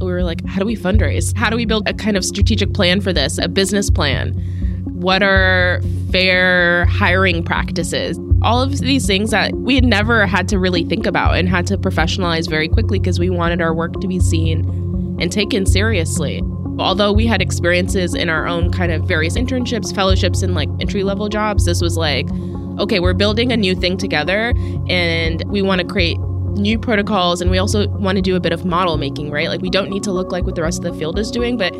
We 0.00 0.06
were 0.06 0.24
like, 0.24 0.44
how 0.46 0.58
do 0.58 0.66
we 0.66 0.76
fundraise? 0.76 1.36
How 1.36 1.48
do 1.48 1.56
we 1.56 1.64
build 1.64 1.88
a 1.88 1.94
kind 1.94 2.16
of 2.16 2.24
strategic 2.24 2.74
plan 2.74 3.00
for 3.00 3.12
this, 3.12 3.38
a 3.38 3.48
business 3.48 3.88
plan? 3.88 4.32
What 4.84 5.22
are 5.22 5.80
fair 6.10 6.86
hiring 6.86 7.44
practices? 7.44 8.18
All 8.42 8.62
of 8.62 8.78
these 8.78 9.06
things 9.06 9.30
that 9.30 9.52
we 9.54 9.74
had 9.76 9.84
never 9.84 10.26
had 10.26 10.48
to 10.48 10.58
really 10.58 10.84
think 10.84 11.06
about 11.06 11.36
and 11.36 11.48
had 11.48 11.66
to 11.68 11.78
professionalize 11.78 12.48
very 12.48 12.68
quickly 12.68 12.98
because 12.98 13.20
we 13.20 13.30
wanted 13.30 13.60
our 13.60 13.74
work 13.74 14.00
to 14.00 14.08
be 14.08 14.18
seen 14.18 14.64
and 15.20 15.30
taken 15.30 15.66
seriously. 15.66 16.42
Although 16.78 17.12
we 17.12 17.26
had 17.26 17.42
experiences 17.42 18.14
in 18.14 18.30
our 18.30 18.46
own 18.46 18.72
kind 18.72 18.90
of 18.90 19.04
various 19.04 19.36
internships, 19.36 19.94
fellowships, 19.94 20.42
and 20.42 20.54
like 20.54 20.70
entry 20.80 21.04
level 21.04 21.28
jobs, 21.28 21.66
this 21.66 21.82
was 21.82 21.98
like, 21.98 22.26
okay, 22.80 22.98
we're 22.98 23.14
building 23.14 23.52
a 23.52 23.56
new 23.56 23.74
thing 23.74 23.96
together 23.96 24.52
and 24.88 25.44
we 25.46 25.62
want 25.62 25.80
to 25.80 25.86
create 25.86 26.18
new 26.54 26.78
protocols 26.78 27.40
and 27.40 27.50
we 27.50 27.58
also 27.58 27.88
want 27.88 28.16
to 28.16 28.22
do 28.22 28.34
a 28.34 28.40
bit 28.40 28.52
of 28.52 28.64
model 28.64 28.96
making, 28.96 29.30
right? 29.30 29.48
Like 29.48 29.60
we 29.60 29.70
don't 29.70 29.90
need 29.90 30.02
to 30.04 30.12
look 30.12 30.32
like 30.32 30.44
what 30.44 30.54
the 30.54 30.62
rest 30.62 30.84
of 30.84 30.92
the 30.92 30.98
field 30.98 31.18
is 31.18 31.30
doing, 31.30 31.56
but 31.56 31.74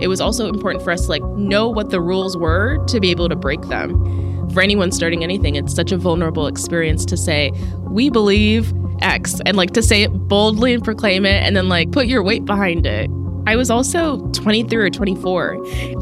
it 0.00 0.08
was 0.08 0.20
also 0.20 0.48
important 0.48 0.84
for 0.84 0.90
us 0.90 1.02
to 1.02 1.08
like 1.08 1.24
know 1.36 1.68
what 1.68 1.90
the 1.90 2.00
rules 2.00 2.36
were 2.36 2.84
to 2.86 3.00
be 3.00 3.10
able 3.10 3.28
to 3.28 3.36
break 3.36 3.62
them. 3.62 4.50
For 4.52 4.60
anyone 4.60 4.92
starting 4.92 5.24
anything, 5.24 5.56
it's 5.56 5.74
such 5.74 5.90
a 5.90 5.96
vulnerable 5.96 6.46
experience 6.46 7.04
to 7.06 7.16
say, 7.16 7.50
we 7.80 8.10
believe 8.10 8.72
X 9.00 9.40
and 9.46 9.56
like 9.56 9.72
to 9.72 9.82
say 9.82 10.02
it 10.02 10.10
boldly 10.10 10.74
and 10.74 10.84
proclaim 10.84 11.26
it 11.26 11.42
and 11.42 11.56
then 11.56 11.68
like 11.68 11.90
put 11.90 12.06
your 12.06 12.22
weight 12.22 12.44
behind 12.44 12.86
it. 12.86 13.10
I 13.46 13.56
was 13.56 13.70
also 13.70 14.18
23 14.32 14.76
or 14.76 14.90
24. 14.90 15.56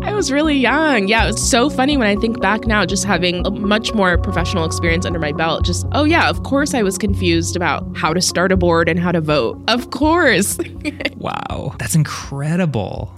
I 0.05 0.13
was 0.13 0.31
really 0.31 0.57
young. 0.57 1.09
Yeah, 1.09 1.25
it 1.25 1.33
was 1.33 1.51
so 1.51 1.69
funny 1.69 1.97
when 1.97 2.07
I 2.07 2.17
think 2.17 2.41
back 2.41 2.67
now, 2.67 2.87
just 2.87 3.05
having 3.05 3.45
a 3.47 3.51
much 3.51 3.93
more 3.95 4.17
professional 4.19 4.65
experience 4.65 5.05
under 5.05 5.19
my 5.19 5.33
belt. 5.33 5.65
Just, 5.65 5.87
oh, 5.93 6.05
yeah, 6.05 6.29
of 6.29 6.43
course 6.45 6.75
I 6.75 6.83
was 6.83 6.99
confused 6.99 7.57
about 7.57 7.97
how 7.97 8.15
to 8.15 8.21
start 8.21 8.53
a 8.53 8.57
board 8.57 8.89
and 8.89 8.99
how 8.99 9.13
to 9.13 9.21
vote. 9.21 9.61
Of 9.69 9.91
course. 9.91 10.59
wow, 11.17 11.75
that's 11.79 11.95
incredible 11.95 13.13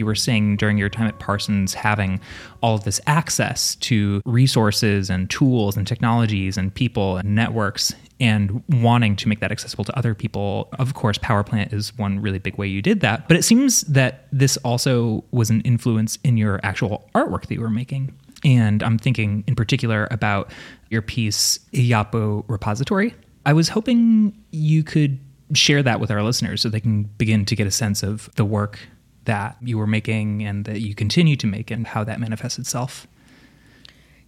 you 0.00 0.06
were 0.06 0.16
saying 0.16 0.56
during 0.56 0.76
your 0.76 0.88
time 0.88 1.06
at 1.06 1.20
Parsons, 1.20 1.74
having 1.74 2.20
all 2.60 2.74
of 2.74 2.82
this 2.82 3.00
access 3.06 3.76
to 3.76 4.20
resources 4.24 5.08
and 5.08 5.30
tools 5.30 5.76
and 5.76 5.86
technologies 5.86 6.56
and 6.56 6.74
people 6.74 7.18
and 7.18 7.36
networks 7.36 7.94
and 8.18 8.62
wanting 8.68 9.14
to 9.16 9.28
make 9.28 9.40
that 9.40 9.52
accessible 9.52 9.84
to 9.84 9.96
other 9.96 10.14
people. 10.14 10.68
Of 10.78 10.94
course, 10.94 11.16
POWRPLNT 11.18 11.72
is 11.72 11.96
one 11.96 12.20
really 12.20 12.38
big 12.38 12.58
way 12.58 12.66
you 12.66 12.82
did 12.82 13.00
that. 13.00 13.28
But 13.28 13.36
it 13.36 13.44
seems 13.44 13.82
that 13.82 14.26
this 14.32 14.56
also 14.58 15.24
was 15.30 15.50
an 15.50 15.60
influence 15.60 16.18
in 16.24 16.36
your 16.36 16.58
actual 16.62 17.08
artwork 17.14 17.42
that 17.42 17.54
you 17.54 17.60
were 17.60 17.70
making. 17.70 18.12
And 18.44 18.82
I'm 18.82 18.98
thinking 18.98 19.44
in 19.46 19.54
particular 19.54 20.08
about 20.10 20.50
your 20.88 21.02
piece, 21.02 21.58
Iyapo 21.72 22.44
Repository. 22.48 23.14
I 23.46 23.52
was 23.52 23.68
hoping 23.68 24.36
you 24.50 24.82
could 24.82 25.18
share 25.54 25.82
that 25.82 26.00
with 26.00 26.10
our 26.10 26.22
listeners 26.22 26.60
so 26.60 26.68
they 26.68 26.80
can 26.80 27.04
begin 27.04 27.44
to 27.44 27.56
get 27.56 27.66
a 27.66 27.70
sense 27.70 28.02
of 28.02 28.30
the 28.36 28.44
work 28.44 28.78
that 29.24 29.56
you 29.60 29.78
were 29.78 29.86
making 29.86 30.42
and 30.42 30.64
that 30.64 30.80
you 30.80 30.94
continue 30.94 31.36
to 31.36 31.46
make 31.46 31.70
and 31.70 31.86
how 31.86 32.04
that 32.04 32.20
manifests 32.20 32.58
itself? 32.58 33.06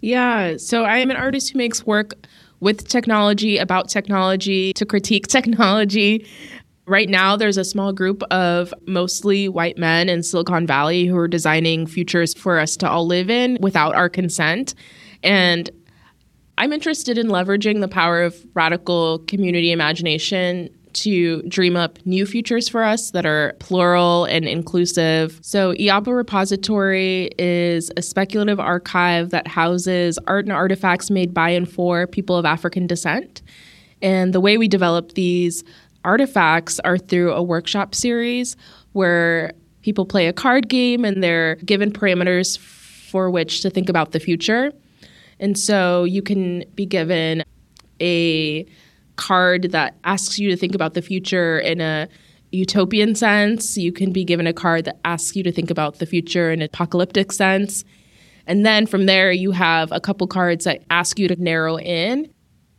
Yeah, 0.00 0.56
so 0.56 0.84
I 0.84 0.98
am 0.98 1.10
an 1.10 1.16
artist 1.16 1.52
who 1.52 1.58
makes 1.58 1.86
work 1.86 2.14
with 2.60 2.88
technology, 2.88 3.58
about 3.58 3.88
technology, 3.88 4.72
to 4.74 4.84
critique 4.84 5.26
technology. 5.28 6.26
Right 6.86 7.08
now, 7.08 7.36
there's 7.36 7.56
a 7.56 7.64
small 7.64 7.92
group 7.92 8.22
of 8.24 8.74
mostly 8.86 9.48
white 9.48 9.78
men 9.78 10.08
in 10.08 10.22
Silicon 10.22 10.66
Valley 10.66 11.06
who 11.06 11.16
are 11.16 11.28
designing 11.28 11.86
futures 11.86 12.34
for 12.34 12.58
us 12.58 12.76
to 12.78 12.88
all 12.88 13.06
live 13.06 13.30
in 13.30 13.56
without 13.60 13.94
our 13.94 14.08
consent. 14.08 14.74
And 15.22 15.70
I'm 16.58 16.72
interested 16.72 17.16
in 17.18 17.28
leveraging 17.28 17.80
the 17.80 17.88
power 17.88 18.22
of 18.22 18.36
radical 18.54 19.20
community 19.20 19.70
imagination 19.70 20.68
to 20.94 21.42
dream 21.42 21.76
up 21.76 21.98
new 22.04 22.26
futures 22.26 22.68
for 22.68 22.82
us 22.82 23.10
that 23.12 23.26
are 23.26 23.54
plural 23.58 24.24
and 24.24 24.46
inclusive. 24.46 25.38
So, 25.42 25.72
Iyapo 25.74 26.14
Repository 26.14 27.30
is 27.38 27.90
a 27.96 28.02
speculative 28.02 28.60
archive 28.60 29.30
that 29.30 29.46
houses 29.46 30.18
art 30.26 30.44
and 30.44 30.52
artifacts 30.52 31.10
made 31.10 31.32
by 31.32 31.50
and 31.50 31.70
for 31.70 32.06
people 32.06 32.36
of 32.36 32.44
African 32.44 32.86
descent. 32.86 33.42
And 34.00 34.32
the 34.32 34.40
way 34.40 34.58
we 34.58 34.68
develop 34.68 35.12
these 35.12 35.64
artifacts 36.04 36.80
are 36.80 36.98
through 36.98 37.32
a 37.32 37.42
workshop 37.42 37.94
series 37.94 38.56
where 38.92 39.52
people 39.82 40.04
play 40.04 40.26
a 40.26 40.32
card 40.32 40.68
game 40.68 41.04
and 41.04 41.22
they're 41.22 41.56
given 41.56 41.92
parameters 41.92 42.58
for 42.58 43.30
which 43.30 43.60
to 43.62 43.70
think 43.70 43.88
about 43.88 44.12
the 44.12 44.20
future. 44.20 44.72
And 45.38 45.58
so 45.58 46.04
you 46.04 46.22
can 46.22 46.64
be 46.74 46.86
given 46.86 47.44
a 48.00 48.66
card 49.22 49.70
that 49.70 49.94
asks 50.02 50.38
you 50.38 50.50
to 50.50 50.56
think 50.56 50.74
about 50.74 50.94
the 50.94 51.02
future 51.02 51.58
in 51.60 51.80
a 51.80 52.08
utopian 52.50 53.14
sense. 53.14 53.76
You 53.76 53.92
can 53.92 54.12
be 54.12 54.24
given 54.24 54.48
a 54.48 54.52
card 54.52 54.84
that 54.86 54.98
asks 55.04 55.36
you 55.36 55.44
to 55.44 55.52
think 55.52 55.70
about 55.70 56.00
the 56.00 56.06
future 56.06 56.50
in 56.50 56.60
an 56.60 56.66
apocalyptic 56.66 57.30
sense. 57.30 57.84
And 58.48 58.66
then 58.66 58.84
from 58.84 59.06
there, 59.06 59.30
you 59.30 59.52
have 59.52 59.92
a 59.92 60.00
couple 60.00 60.26
cards 60.26 60.64
that 60.64 60.82
ask 60.90 61.20
you 61.20 61.28
to 61.28 61.36
narrow 61.40 61.78
in 61.78 62.32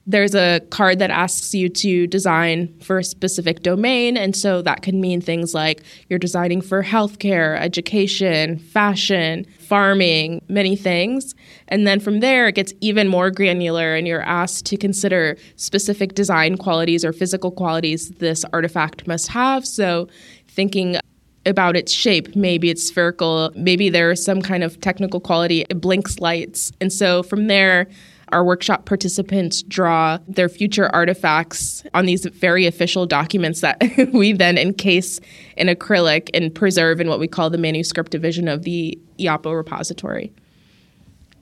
there's 0.06 0.36
a 0.36 0.60
card 0.70 1.00
that 1.00 1.10
asks 1.10 1.54
you 1.54 1.70
to 1.70 2.08
design 2.08 2.78
for 2.82 3.00
a 3.00 3.04
specific 3.04 3.64
domain. 3.64 4.18
And 4.18 4.36
so 4.36 4.62
that 4.62 4.82
can 4.82 5.00
mean 5.00 5.22
things 5.22 5.54
like 5.54 5.82
you're 6.10 6.20
designing 6.20 6.62
for 6.62 6.84
healthcare, 6.84 7.58
education, 7.58 8.60
fashion, 8.60 9.46
farming, 9.60 10.42
many 10.50 10.76
things. 10.76 11.34
And 11.70 11.88
then 11.88 12.02
from 12.02 12.20
there, 12.20 12.50
it 12.50 12.56
gets 12.56 12.74
even 12.82 13.08
more 13.08 13.32
granular, 13.32 13.96
and 13.96 14.06
you're 14.06 14.22
asked 14.22 14.66
to 14.68 14.78
consider 14.78 15.38
specific 15.56 16.16
design 16.16 16.58
qualities 16.58 17.06
or 17.06 17.14
physical 17.14 17.50
qualities 17.50 18.10
this 18.20 18.44
artifact 18.52 19.08
must 19.08 19.30
have. 19.30 19.66
So 19.66 20.10
thinking 20.50 20.98
about 21.46 21.76
its 21.76 21.92
shape. 21.92 22.36
Maybe 22.36 22.70
it's 22.70 22.88
spherical. 22.88 23.52
Maybe 23.56 23.90
there's 23.90 24.24
some 24.24 24.42
kind 24.42 24.64
of 24.64 24.80
technical 24.80 25.20
quality. 25.20 25.66
It 25.70 25.82
blinks 25.82 26.20
lights. 26.20 26.72
And 26.80 26.92
so 26.92 27.24
from 27.24 27.48
there, 27.48 27.88
our 28.34 28.44
workshop 28.44 28.86
participants 28.86 29.62
draw 29.64 30.18
their 30.28 30.50
future 30.50 30.94
artifacts 30.94 31.84
on 31.94 32.06
these 32.06 32.26
very 32.26 32.66
official 32.66 33.06
documents 33.06 33.62
that 33.62 33.78
we 34.14 34.34
then 34.34 34.58
encase 34.58 35.20
in 35.56 35.68
acrylic 35.68 36.30
and 36.34 36.54
preserve 36.54 37.00
in 37.00 37.08
what 37.08 37.20
we 37.20 37.28
call 37.28 37.50
the 37.50 37.58
manuscript 37.58 38.12
division 38.12 38.48
of 38.48 38.64
the 38.64 38.98
Iyapo 39.20 39.56
repository. 39.56 40.34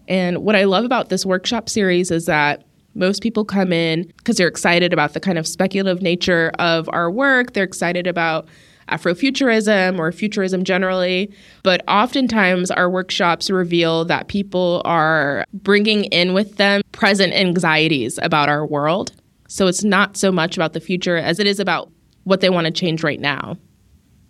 And 0.07 0.39
what 0.39 0.55
I 0.55 0.65
love 0.65 0.83
about 0.83 1.09
this 1.09 1.25
workshop 1.25 1.69
series 1.69 2.11
is 2.11 2.25
that 2.25 2.65
most 2.93 3.23
people 3.23 3.45
come 3.45 3.71
in 3.71 4.11
because 4.17 4.37
they're 4.37 4.47
excited 4.47 4.91
about 4.91 5.13
the 5.13 5.19
kind 5.19 5.37
of 5.37 5.47
speculative 5.47 6.01
nature 6.01 6.51
of 6.59 6.89
our 6.91 7.09
work. 7.09 7.53
They're 7.53 7.63
excited 7.63 8.05
about 8.05 8.47
Afrofuturism 8.91 9.97
or 9.97 10.11
futurism 10.11 10.63
generally. 10.63 11.33
But 11.63 11.83
oftentimes, 11.87 12.69
our 12.71 12.89
workshops 12.89 13.49
reveal 13.49 14.05
that 14.05 14.27
people 14.27 14.81
are 14.85 15.45
bringing 15.53 16.05
in 16.05 16.33
with 16.33 16.57
them 16.57 16.81
present 16.91 17.33
anxieties 17.33 18.19
about 18.21 18.49
our 18.49 18.65
world. 18.65 19.13
So 19.47 19.67
it's 19.67 19.83
not 19.83 20.15
so 20.17 20.31
much 20.31 20.55
about 20.55 20.73
the 20.73 20.79
future 20.79 21.17
as 21.17 21.39
it 21.39 21.47
is 21.47 21.59
about 21.59 21.91
what 22.23 22.41
they 22.41 22.49
want 22.49 22.65
to 22.65 22.71
change 22.71 23.03
right 23.03 23.19
now. 23.19 23.57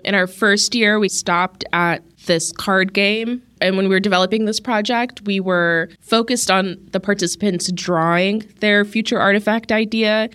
In 0.03 0.15
our 0.15 0.27
first 0.27 0.73
year, 0.73 0.99
we 0.99 1.09
stopped 1.09 1.63
at 1.73 2.03
this 2.25 2.51
card 2.51 2.93
game. 2.93 3.41
And 3.61 3.77
when 3.77 3.87
we 3.87 3.95
were 3.95 3.99
developing 3.99 4.45
this 4.45 4.59
project, 4.59 5.21
we 5.25 5.39
were 5.39 5.89
focused 5.99 6.49
on 6.49 6.77
the 6.91 6.99
participants 6.99 7.71
drawing 7.71 8.39
their 8.59 8.83
future 8.83 9.19
artifact 9.19 9.71
idea. 9.71 10.29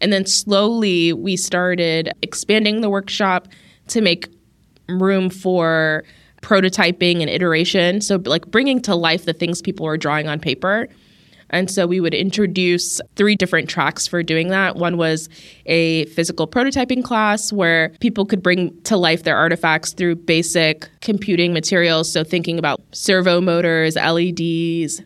And 0.00 0.12
then 0.12 0.24
slowly 0.24 1.12
we 1.12 1.36
started 1.36 2.10
expanding 2.22 2.80
the 2.80 2.88
workshop 2.88 3.48
to 3.90 4.00
make 4.00 4.28
room 4.88 5.30
for 5.30 6.04
prototyping 6.42 7.20
and 7.20 7.28
iteration. 7.28 8.00
So, 8.00 8.16
like 8.24 8.46
bringing 8.50 8.80
to 8.82 8.94
life 8.94 9.24
the 9.24 9.32
things 9.32 9.60
people 9.62 9.86
were 9.86 9.96
drawing 9.96 10.28
on 10.28 10.40
paper. 10.40 10.88
And 11.52 11.68
so 11.68 11.84
we 11.86 11.98
would 12.00 12.14
introduce 12.14 13.00
three 13.16 13.34
different 13.34 13.68
tracks 13.68 14.06
for 14.06 14.22
doing 14.22 14.48
that. 14.48 14.76
One 14.76 14.96
was 14.96 15.28
a 15.66 16.04
physical 16.06 16.46
prototyping 16.46 17.02
class 17.02 17.52
where 17.52 17.88
people 18.00 18.24
could 18.24 18.40
bring 18.40 18.80
to 18.82 18.96
life 18.96 19.24
their 19.24 19.36
artifacts 19.36 19.92
through 19.92 20.14
basic 20.14 20.88
computing 21.00 21.52
materials. 21.52 22.10
So, 22.10 22.22
thinking 22.22 22.58
about 22.58 22.80
servo 22.92 23.40
motors, 23.40 23.96
LEDs, 23.96 25.02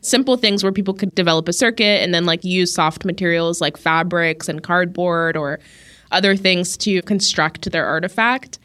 simple 0.00 0.36
things 0.36 0.62
where 0.62 0.72
people 0.72 0.94
could 0.94 1.14
develop 1.14 1.48
a 1.48 1.52
circuit 1.52 2.02
and 2.02 2.12
then 2.12 2.26
like 2.26 2.44
use 2.44 2.74
soft 2.74 3.04
materials 3.04 3.60
like 3.60 3.76
fabrics 3.76 4.48
and 4.48 4.62
cardboard 4.62 5.36
or 5.36 5.60
other 6.10 6.36
things 6.36 6.76
to 6.78 7.02
construct 7.02 7.70
their 7.70 7.86
artifact. 7.86 8.58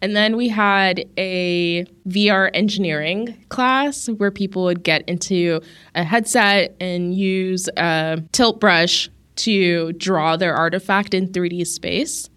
And 0.00 0.14
then 0.14 0.36
we 0.36 0.48
had 0.48 1.04
a 1.16 1.86
VR 2.06 2.50
engineering 2.52 3.42
class 3.48 4.08
where 4.08 4.30
people 4.30 4.64
would 4.64 4.82
get 4.82 5.08
into 5.08 5.60
a 5.94 6.04
headset 6.04 6.76
and 6.78 7.14
use 7.14 7.68
a 7.76 8.22
tilt 8.32 8.60
brush 8.60 9.08
to 9.36 9.92
draw 9.94 10.36
their 10.36 10.54
artifact 10.54 11.14
in 11.14 11.28
3D 11.28 11.66
space. 11.66 12.28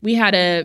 We 0.00 0.14
had 0.14 0.34
a 0.34 0.64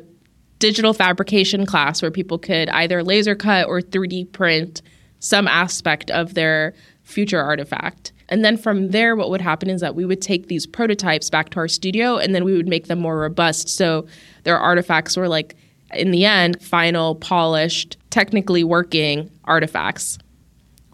digital 0.60 0.94
fabrication 0.94 1.66
class 1.66 2.01
where 2.01 2.10
people 2.10 2.39
could 2.39 2.70
either 2.70 3.04
laser 3.04 3.36
cut 3.36 3.68
or 3.68 3.82
3D 3.82 4.32
print 4.32 4.82
some 5.20 5.48
aspect 5.48 6.10
of 6.12 6.34
their 6.34 6.74
future 7.04 7.42
artifact. 7.42 8.13
And 8.29 8.43
then 8.43 8.57
from 8.57 8.89
there, 8.89 9.15
what 9.15 9.29
would 9.29 9.41
happen 9.41 9.69
is 9.69 9.81
that 9.81 9.96
we 9.96 10.05
would 10.05 10.22
take 10.22 10.48
these 10.48 10.65
prototypes 10.65 11.29
back 11.29 11.50
to 11.51 11.60
our 11.60 11.67
studio 11.67 12.17
and 12.17 12.36
then 12.36 12.43
we 12.43 12.55
would 12.55 12.67
make 12.67 12.88
them 12.88 13.00
more 13.00 13.17
robust. 13.17 13.69
So 13.69 14.05
their 14.43 14.60
artifacts 14.60 15.15
were 15.15 15.29
like, 15.29 15.55
in 15.93 16.12
the 16.12 16.25
end, 16.25 16.62
final, 16.62 17.15
polished, 17.15 17.98
technically 18.10 18.63
working 18.63 19.31
artifacts. 19.46 20.17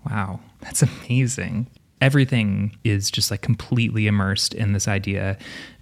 Wow, 0.06 0.40
that's 0.62 0.84
amazing. 0.84 1.68
Everything 2.02 2.78
is 2.84 3.10
just 3.10 3.32
like 3.32 3.42
completely 3.42 4.06
immersed 4.08 4.54
in 4.54 4.74
this 4.74 4.88
idea 4.88 5.38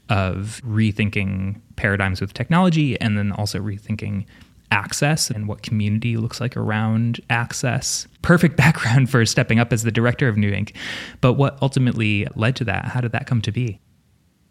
of 0.10 0.62
rethinking 0.65 1.60
paradigms 1.75 2.22
with 2.22 2.34
technology 2.34 3.00
and 3.01 3.17
then 3.17 3.31
also 3.31 3.60
rethinking 3.60 4.25
access 4.72 5.30
and 5.30 5.48
what 5.48 5.62
community 5.62 6.18
looks 6.18 6.42
like 6.42 6.58
around 6.58 7.22
access. 7.30 8.08
Perfect 8.22 8.58
background 8.58 9.10
for 9.10 9.25
stepping 9.25 9.60
up 9.60 9.72
as 9.72 9.84
the 9.84 9.92
director 9.92 10.28
of 10.28 10.38
New 10.38 10.51
Inc. 10.51 10.75
But 11.20 11.34
what 11.34 11.58
ultimately 11.62 12.28
led 12.36 12.56
to 12.58 12.63
that? 12.66 12.86
How 12.86 13.01
did 13.01 13.12
that 13.12 13.28
come 13.28 13.42
to 13.42 13.51
be? 13.51 13.80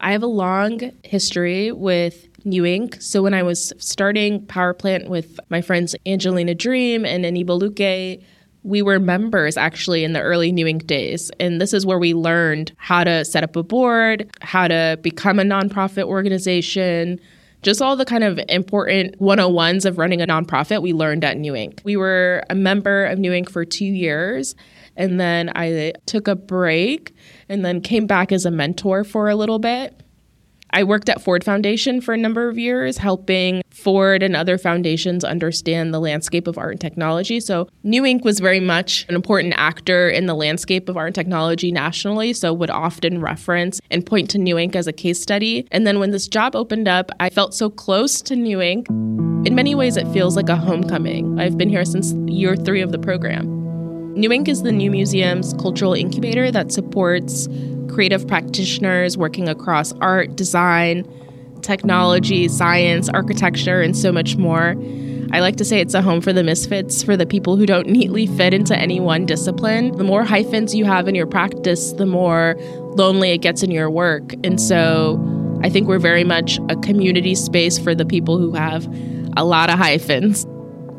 I 0.00 0.12
have 0.12 0.22
a 0.22 0.28
long 0.28 0.92
history 1.04 1.72
with 1.72 2.26
New 2.44 2.62
Inc. 2.62 3.02
So 3.02 3.22
when 3.22 3.34
I 3.34 3.42
was 3.42 3.72
starting 3.78 4.46
POWRPLNT 4.46 5.08
with 5.08 5.38
my 5.50 5.60
friends 5.60 5.94
Angelina 6.06 6.54
Dreem 6.54 7.06
and 7.06 7.24
Aniba 7.24 7.60
Luque, 7.60 8.22
we 8.62 8.82
were 8.82 8.98
members 8.98 9.56
actually 9.56 10.04
in 10.04 10.12
the 10.12 10.20
early 10.20 10.52
New 10.52 10.66
Inc 10.66 10.86
days. 10.86 11.30
And 11.38 11.60
this 11.60 11.72
is 11.72 11.84
where 11.84 11.98
we 11.98 12.14
learned 12.14 12.72
how 12.76 13.04
to 13.04 13.24
set 13.24 13.44
up 13.44 13.56
a 13.56 13.62
board, 13.62 14.30
how 14.40 14.68
to 14.68 14.98
become 15.02 15.38
a 15.38 15.44
nonprofit 15.44 16.04
organization, 16.04 17.20
just 17.62 17.82
all 17.82 17.96
the 17.96 18.04
kind 18.04 18.24
of 18.24 18.40
important 18.48 19.18
101s 19.18 19.84
of 19.84 19.98
running 19.98 20.22
a 20.22 20.26
nonprofit 20.26 20.82
we 20.82 20.92
learned 20.92 21.24
at 21.24 21.36
New 21.36 21.52
Inc. 21.52 21.84
We 21.84 21.96
were 21.96 22.42
a 22.48 22.54
member 22.54 23.04
of 23.04 23.18
New 23.18 23.32
Inc. 23.32 23.50
for 23.50 23.64
two 23.64 23.84
years. 23.84 24.54
And 24.96 25.20
then 25.20 25.50
I 25.54 25.92
took 26.06 26.28
a 26.28 26.36
break 26.36 27.14
and 27.48 27.64
then 27.64 27.80
came 27.80 28.06
back 28.06 28.32
as 28.32 28.44
a 28.44 28.50
mentor 28.50 29.04
for 29.04 29.28
a 29.28 29.36
little 29.36 29.58
bit. 29.58 30.02
I 30.72 30.84
worked 30.84 31.08
at 31.08 31.20
Ford 31.20 31.42
Foundation 31.42 32.00
for 32.00 32.14
a 32.14 32.16
number 32.16 32.48
of 32.48 32.58
years, 32.58 32.98
helping 32.98 33.62
Ford 33.70 34.22
and 34.22 34.36
other 34.36 34.56
foundations 34.58 35.24
understand 35.24 35.92
the 35.92 36.00
landscape 36.00 36.46
of 36.46 36.58
art 36.58 36.72
and 36.72 36.80
technology. 36.80 37.40
So, 37.40 37.68
New 37.82 38.02
Inc 38.02 38.22
was 38.22 38.40
very 38.40 38.60
much 38.60 39.06
an 39.08 39.14
important 39.14 39.54
actor 39.56 40.08
in 40.08 40.26
the 40.26 40.34
landscape 40.34 40.88
of 40.88 40.96
art 40.96 41.08
and 41.08 41.14
technology 41.14 41.72
nationally, 41.72 42.32
so 42.32 42.52
would 42.52 42.70
often 42.70 43.20
reference 43.20 43.80
and 43.90 44.06
point 44.06 44.30
to 44.30 44.38
New 44.38 44.56
Inc 44.56 44.76
as 44.76 44.86
a 44.86 44.92
case 44.92 45.20
study. 45.20 45.66
And 45.72 45.86
then 45.86 45.98
when 45.98 46.10
this 46.10 46.28
job 46.28 46.54
opened 46.54 46.88
up, 46.88 47.10
I 47.18 47.30
felt 47.30 47.54
so 47.54 47.70
close 47.70 48.22
to 48.22 48.36
New 48.36 48.58
Inc. 48.58 48.88
In 49.46 49.54
many 49.54 49.74
ways, 49.74 49.96
it 49.96 50.06
feels 50.12 50.36
like 50.36 50.48
a 50.48 50.56
homecoming. 50.56 51.40
I've 51.40 51.56
been 51.56 51.70
here 51.70 51.84
since 51.84 52.12
year 52.30 52.56
three 52.56 52.82
of 52.82 52.92
the 52.92 52.98
program. 52.98 53.60
New 54.14 54.28
Inc 54.28 54.48
is 54.48 54.62
the 54.62 54.72
New 54.72 54.90
Museum's 54.90 55.54
cultural 55.54 55.94
incubator 55.94 56.50
that 56.50 56.72
supports 56.72 57.48
creative 57.90 58.26
practitioners 58.26 59.16
working 59.16 59.48
across 59.48 59.92
art, 60.00 60.36
design, 60.36 61.06
technology, 61.62 62.48
science, 62.48 63.08
architecture, 63.08 63.80
and 63.80 63.96
so 63.96 64.10
much 64.12 64.36
more. 64.36 64.74
I 65.32 65.38
like 65.40 65.56
to 65.56 65.64
say 65.64 65.80
it's 65.80 65.94
a 65.94 66.02
home 66.02 66.20
for 66.20 66.32
the 66.32 66.42
misfits, 66.42 67.02
for 67.02 67.16
the 67.16 67.26
people 67.26 67.56
who 67.56 67.66
don't 67.66 67.86
neatly 67.98 68.26
fit 68.26 68.52
into 68.52 68.76
any 68.76 68.98
one 69.00 69.26
discipline. 69.26 69.96
The 69.96 70.04
more 70.04 70.24
hyphens 70.24 70.74
you 70.74 70.84
have 70.84 71.06
in 71.06 71.14
your 71.14 71.26
practice, 71.26 71.92
the 71.92 72.06
more 72.06 72.56
lonely 72.96 73.30
it 73.30 73.38
gets 73.38 73.62
in 73.62 73.70
your 73.70 73.90
work. 73.90 74.34
And 74.44 74.60
so 74.60 75.20
I 75.62 75.70
think 75.70 75.86
we're 75.86 75.98
very 75.98 76.24
much 76.24 76.58
a 76.68 76.76
community 76.76 77.34
space 77.34 77.78
for 77.78 77.94
the 77.94 78.04
people 78.04 78.38
who 78.38 78.52
have 78.54 78.88
a 79.36 79.44
lot 79.44 79.70
of 79.70 79.78
hyphens. 79.78 80.46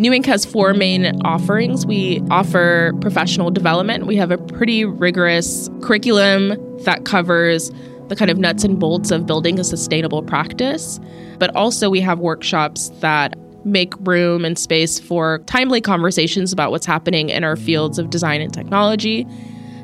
New 0.01 0.09
Inc 0.09 0.25
has 0.25 0.45
four 0.45 0.73
main 0.73 1.21
offerings. 1.21 1.85
We 1.85 2.23
offer 2.31 2.91
professional 3.01 3.51
development. 3.51 4.07
We 4.07 4.15
have 4.15 4.31
a 4.31 4.37
pretty 4.39 4.83
rigorous 4.83 5.69
curriculum 5.83 6.57
that 6.85 7.05
covers 7.05 7.71
the 8.07 8.15
kind 8.15 8.31
of 8.31 8.39
nuts 8.39 8.63
and 8.63 8.79
bolts 8.79 9.11
of 9.11 9.27
building 9.27 9.59
a 9.59 9.63
sustainable 9.63 10.23
practice. 10.23 10.99
But 11.37 11.55
also, 11.55 11.87
we 11.91 12.01
have 12.01 12.17
workshops 12.17 12.89
that 13.01 13.35
make 13.63 13.93
room 13.99 14.43
and 14.43 14.57
space 14.57 14.99
for 14.99 15.37
timely 15.45 15.81
conversations 15.81 16.51
about 16.51 16.71
what's 16.71 16.87
happening 16.87 17.29
in 17.29 17.43
our 17.43 17.55
fields 17.55 17.99
of 17.99 18.09
design 18.09 18.41
and 18.41 18.51
technology. 18.51 19.27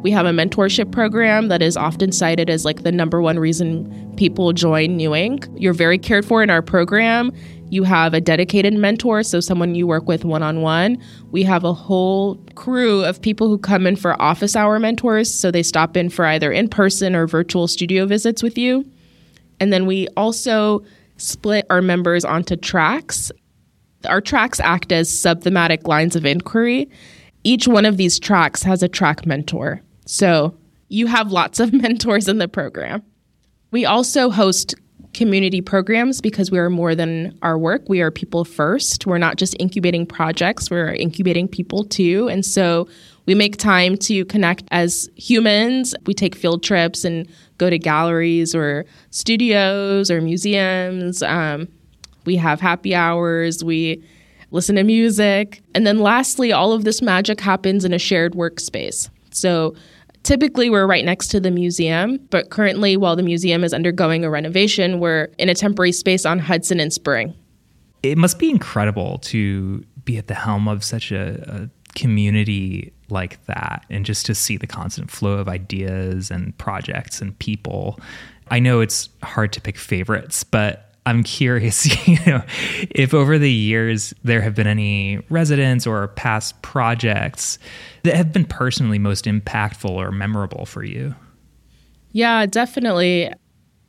We 0.01 0.09
have 0.09 0.25
a 0.25 0.31
mentorship 0.31 0.91
program 0.91 1.47
that 1.49 1.61
is 1.61 1.77
often 1.77 2.11
cited 2.11 2.49
as 2.49 2.65
like 2.65 2.81
the 2.81 2.91
number 2.91 3.21
one 3.21 3.37
reason 3.37 4.15
people 4.17 4.51
join 4.51 4.95
New 4.95 5.11
Inc. 5.11 5.47
You're 5.55 5.73
very 5.73 5.99
cared 5.99 6.25
for 6.25 6.41
in 6.41 6.49
our 6.49 6.63
program. 6.63 7.31
You 7.69 7.83
have 7.83 8.13
a 8.13 8.21
dedicated 8.21 8.73
mentor, 8.73 9.23
so 9.23 9.39
someone 9.39 9.75
you 9.75 9.87
work 9.87 10.07
with 10.07 10.23
one 10.23 10.41
on 10.41 10.61
one. 10.61 11.03
We 11.31 11.43
have 11.43 11.63
a 11.63 11.73
whole 11.73 12.35
crew 12.55 13.03
of 13.03 13.21
people 13.21 13.49
who 13.49 13.57
come 13.57 13.85
in 13.85 13.97
for 13.97 14.19
office 14.21 14.55
hour 14.55 14.79
mentors, 14.79 15.33
so 15.33 15.51
they 15.51 15.63
stop 15.63 15.97
in 15.97 16.09
for 16.09 16.25
either 16.25 16.51
in 16.51 16.69
person 16.69 17.15
or 17.15 17.27
virtual 17.27 17.67
studio 17.67 18.05
visits 18.05 18.41
with 18.41 18.57
you. 18.57 18.85
And 19.59 19.73
then 19.73 19.85
we 19.85 20.07
also 20.15 20.83
split 21.17 21.65
our 21.69 21.81
members 21.81 22.23
onto 22.23 22.55
tracks. 22.55 23.31
Our 24.05 24.21
tracks 24.21 24.59
act 24.59 24.91
as 24.91 25.09
subthematic 25.09 25.87
lines 25.87 26.15
of 26.15 26.25
inquiry. 26.25 26.89
Each 27.43 27.67
one 27.67 27.85
of 27.85 27.97
these 27.97 28.19
tracks 28.19 28.63
has 28.63 28.81
a 28.81 28.87
track 28.87 29.25
mentor. 29.25 29.81
So 30.05 30.55
you 30.87 31.07
have 31.07 31.31
lots 31.31 31.59
of 31.59 31.73
mentors 31.81 32.29
in 32.29 32.37
the 32.37 32.47
program. 32.47 33.03
We 33.71 33.85
also 33.85 34.29
host 34.29 34.75
community 35.17 35.61
programs 35.61 36.21
because 36.21 36.51
we 36.51 36.59
are 36.59 36.69
more 36.69 36.93
than 36.93 37.35
our 37.41 37.57
work. 37.57 37.89
We 37.89 38.01
are 38.01 38.11
people 38.11 38.45
first. 38.45 39.07
We're 39.07 39.17
not 39.17 39.37
just 39.37 39.55
incubating 39.59 40.05
projects, 40.05 40.69
we're 40.69 40.93
incubating 40.93 41.47
people 41.47 41.83
too. 41.83 42.29
And 42.29 42.45
so 42.45 42.87
we 43.25 43.33
make 43.33 43.57
time 43.57 43.97
to 43.97 44.23
connect 44.25 44.63
as 44.69 45.09
humans. 45.15 45.95
We 46.05 46.13
take 46.13 46.35
field 46.35 46.61
trips 46.61 47.03
and 47.03 47.27
go 47.57 47.69
to 47.69 47.79
galleries 47.79 48.53
or 48.53 48.85
studios 49.09 50.11
or 50.11 50.21
museums. 50.21 51.23
Um, 51.23 51.67
we 52.25 52.35
have 52.35 52.61
happy 52.61 52.93
hours. 52.93 53.63
We 53.63 54.03
listen 54.51 54.75
to 54.75 54.83
music. 54.83 55.61
And 55.73 55.87
then 55.87 55.97
lastly, 55.97 56.51
all 56.51 56.73
of 56.73 56.83
this 56.83 57.01
magic 57.01 57.41
happens 57.41 57.83
in 57.83 57.91
a 57.91 57.99
shared 57.99 58.33
workspace. 58.33 59.09
So 59.31 59.75
Typically, 60.27 60.69
we're 60.69 60.85
right 60.85 61.05
next 61.05 61.29
to 61.29 61.39
the 61.39 61.49
museum, 61.49 62.17
but 62.31 62.49
currently, 62.49 62.97
while 62.97 63.15
the 63.15 63.23
museum 63.23 63.63
is 63.63 63.73
undergoing 63.73 64.25
a 64.25 64.29
renovation, 64.29 64.99
we're 64.99 65.29
in 65.37 65.47
a 65.47 65.55
temporary 65.55 65.93
space 65.93 66.25
on 66.25 66.37
Hudson 66.37 66.81
and 66.81 66.91
Spring. 66.91 67.33
It 68.03 68.17
must 68.17 68.37
be 68.37 68.49
incredible 68.49 69.19
to 69.19 69.85
be 70.03 70.17
at 70.17 70.27
the 70.27 70.33
helm 70.33 70.67
of 70.67 70.83
such 70.83 71.13
a, 71.13 71.45
a 71.47 71.69
community 71.97 72.91
like 73.07 73.41
that 73.45 73.85
and 73.89 74.05
just 74.05 74.25
to 74.25 74.35
see 74.35 74.57
the 74.57 74.67
constant 74.67 75.09
flow 75.09 75.37
of 75.37 75.47
ideas 75.47 76.29
and 76.29 76.57
projects 76.57 77.21
and 77.21 77.39
people. 77.39 77.97
I 78.49 78.59
know 78.59 78.81
it's 78.81 79.07
hard 79.23 79.53
to 79.53 79.61
pick 79.61 79.77
favorites, 79.77 80.43
but 80.43 80.86
I'm 81.07 81.23
curious, 81.23 81.85
you 82.07 82.17
know, 82.27 82.43
if 82.91 83.13
over 83.13 83.37
the 83.39 83.51
years 83.51 84.13
there 84.23 84.41
have 84.41 84.55
been 84.55 84.67
any 84.67 85.19
residents 85.29 85.87
or 85.87 86.09
past 86.09 86.61
projects 86.61 87.59
that 88.03 88.15
have 88.15 88.33
been 88.33 88.43
personally 88.43 88.99
most 88.99 89.23
impactful 89.23 89.89
or 89.89 90.11
memorable 90.11 90.65
for 90.65 90.83
you. 90.83 91.15
Yeah, 92.11 92.45
definitely. 92.45 93.31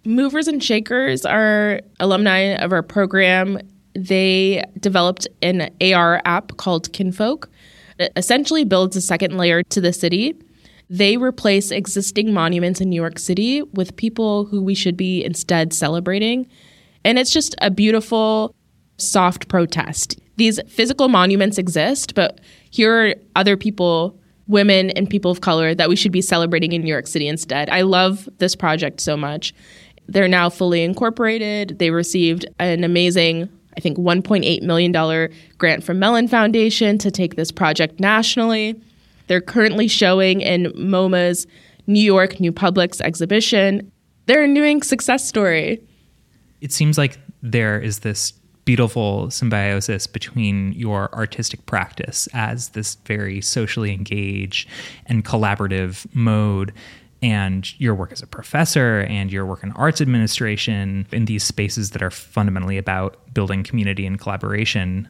Movers 0.04 0.46
and 0.46 0.62
Shakers 0.62 1.26
are 1.26 1.80
alumni 1.98 2.54
of 2.54 2.72
our 2.72 2.84
program. 2.84 3.58
They 3.96 4.62
developed 4.78 5.26
an 5.42 5.70
AR 5.80 6.22
app 6.24 6.56
called 6.56 6.92
Kinfolk. 6.92 7.50
It 7.98 8.12
essentially 8.14 8.62
builds 8.62 8.94
a 8.94 9.00
second 9.00 9.36
layer 9.36 9.64
to 9.64 9.80
the 9.80 9.92
city. 9.92 10.36
They 10.88 11.16
replace 11.16 11.72
existing 11.72 12.32
monuments 12.32 12.80
in 12.80 12.90
New 12.90 12.96
York 12.96 13.18
City 13.18 13.62
with 13.62 13.96
people 13.96 14.44
who 14.44 14.62
we 14.62 14.76
should 14.76 14.96
be 14.96 15.24
instead 15.24 15.72
celebrating. 15.72 16.46
And 17.08 17.18
it's 17.18 17.32
just 17.32 17.54
a 17.62 17.70
beautiful, 17.70 18.54
soft 18.98 19.48
protest. 19.48 20.20
These 20.36 20.60
physical 20.68 21.08
monuments 21.08 21.56
exist, 21.56 22.14
but 22.14 22.38
here 22.70 22.92
are 22.92 23.14
other 23.34 23.56
people, 23.56 24.20
women 24.46 24.90
and 24.90 25.08
people 25.08 25.30
of 25.30 25.40
color, 25.40 25.74
that 25.74 25.88
we 25.88 25.96
should 25.96 26.12
be 26.12 26.20
celebrating 26.20 26.72
in 26.72 26.82
New 26.82 26.92
York 26.92 27.06
City 27.06 27.26
instead. 27.26 27.70
I 27.70 27.80
love 27.80 28.28
this 28.36 28.54
project 28.54 29.00
so 29.00 29.16
much. 29.16 29.54
They're 30.06 30.28
now 30.28 30.50
fully 30.50 30.82
incorporated. 30.82 31.78
They 31.78 31.90
received 31.90 32.44
an 32.58 32.84
amazing, 32.84 33.48
I 33.74 33.80
think, 33.80 33.96
$1.8 33.96 34.60
million 34.60 35.32
grant 35.56 35.84
from 35.84 35.98
Mellon 35.98 36.28
Foundation 36.28 36.98
to 36.98 37.10
take 37.10 37.36
this 37.36 37.50
project 37.50 38.00
nationally. 38.00 38.78
They're 39.28 39.40
currently 39.40 39.88
showing 39.88 40.42
in 40.42 40.64
MoMA's 40.72 41.46
New 41.86 42.04
York 42.04 42.38
New 42.38 42.52
Publics 42.52 43.00
exhibition. 43.00 43.90
They're 44.26 44.42
a 44.42 44.46
New 44.46 44.62
Inc 44.62 44.84
success 44.84 45.26
story 45.26 45.80
it 46.60 46.72
seems 46.72 46.98
like 46.98 47.18
there 47.42 47.80
is 47.80 48.00
this 48.00 48.32
beautiful 48.64 49.30
symbiosis 49.30 50.06
between 50.06 50.72
your 50.74 51.12
artistic 51.14 51.64
practice 51.64 52.28
as 52.34 52.70
this 52.70 52.96
very 53.06 53.40
socially 53.40 53.92
engaged 53.92 54.68
and 55.06 55.24
collaborative 55.24 56.06
mode 56.14 56.72
and 57.22 57.80
your 57.80 57.94
work 57.94 58.12
as 58.12 58.22
a 58.22 58.26
professor 58.26 59.06
and 59.08 59.32
your 59.32 59.46
work 59.46 59.62
in 59.62 59.72
arts 59.72 60.00
administration 60.00 61.06
in 61.12 61.24
these 61.24 61.42
spaces 61.42 61.90
that 61.90 62.02
are 62.02 62.10
fundamentally 62.10 62.78
about 62.78 63.32
building 63.32 63.64
community 63.64 64.06
and 64.06 64.20
collaboration. 64.20 65.08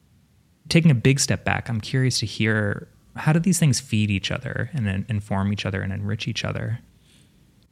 Taking 0.68 0.90
a 0.90 0.94
big 0.94 1.18
step 1.18 1.44
back, 1.44 1.68
I'm 1.68 1.80
curious 1.80 2.18
to 2.20 2.26
hear 2.26 2.88
how 3.16 3.32
do 3.32 3.40
these 3.40 3.58
things 3.58 3.80
feed 3.80 4.10
each 4.10 4.30
other 4.30 4.70
and 4.72 5.04
inform 5.08 5.52
each 5.52 5.66
other 5.66 5.82
and 5.82 5.92
enrich 5.92 6.28
each 6.28 6.44
other? 6.44 6.78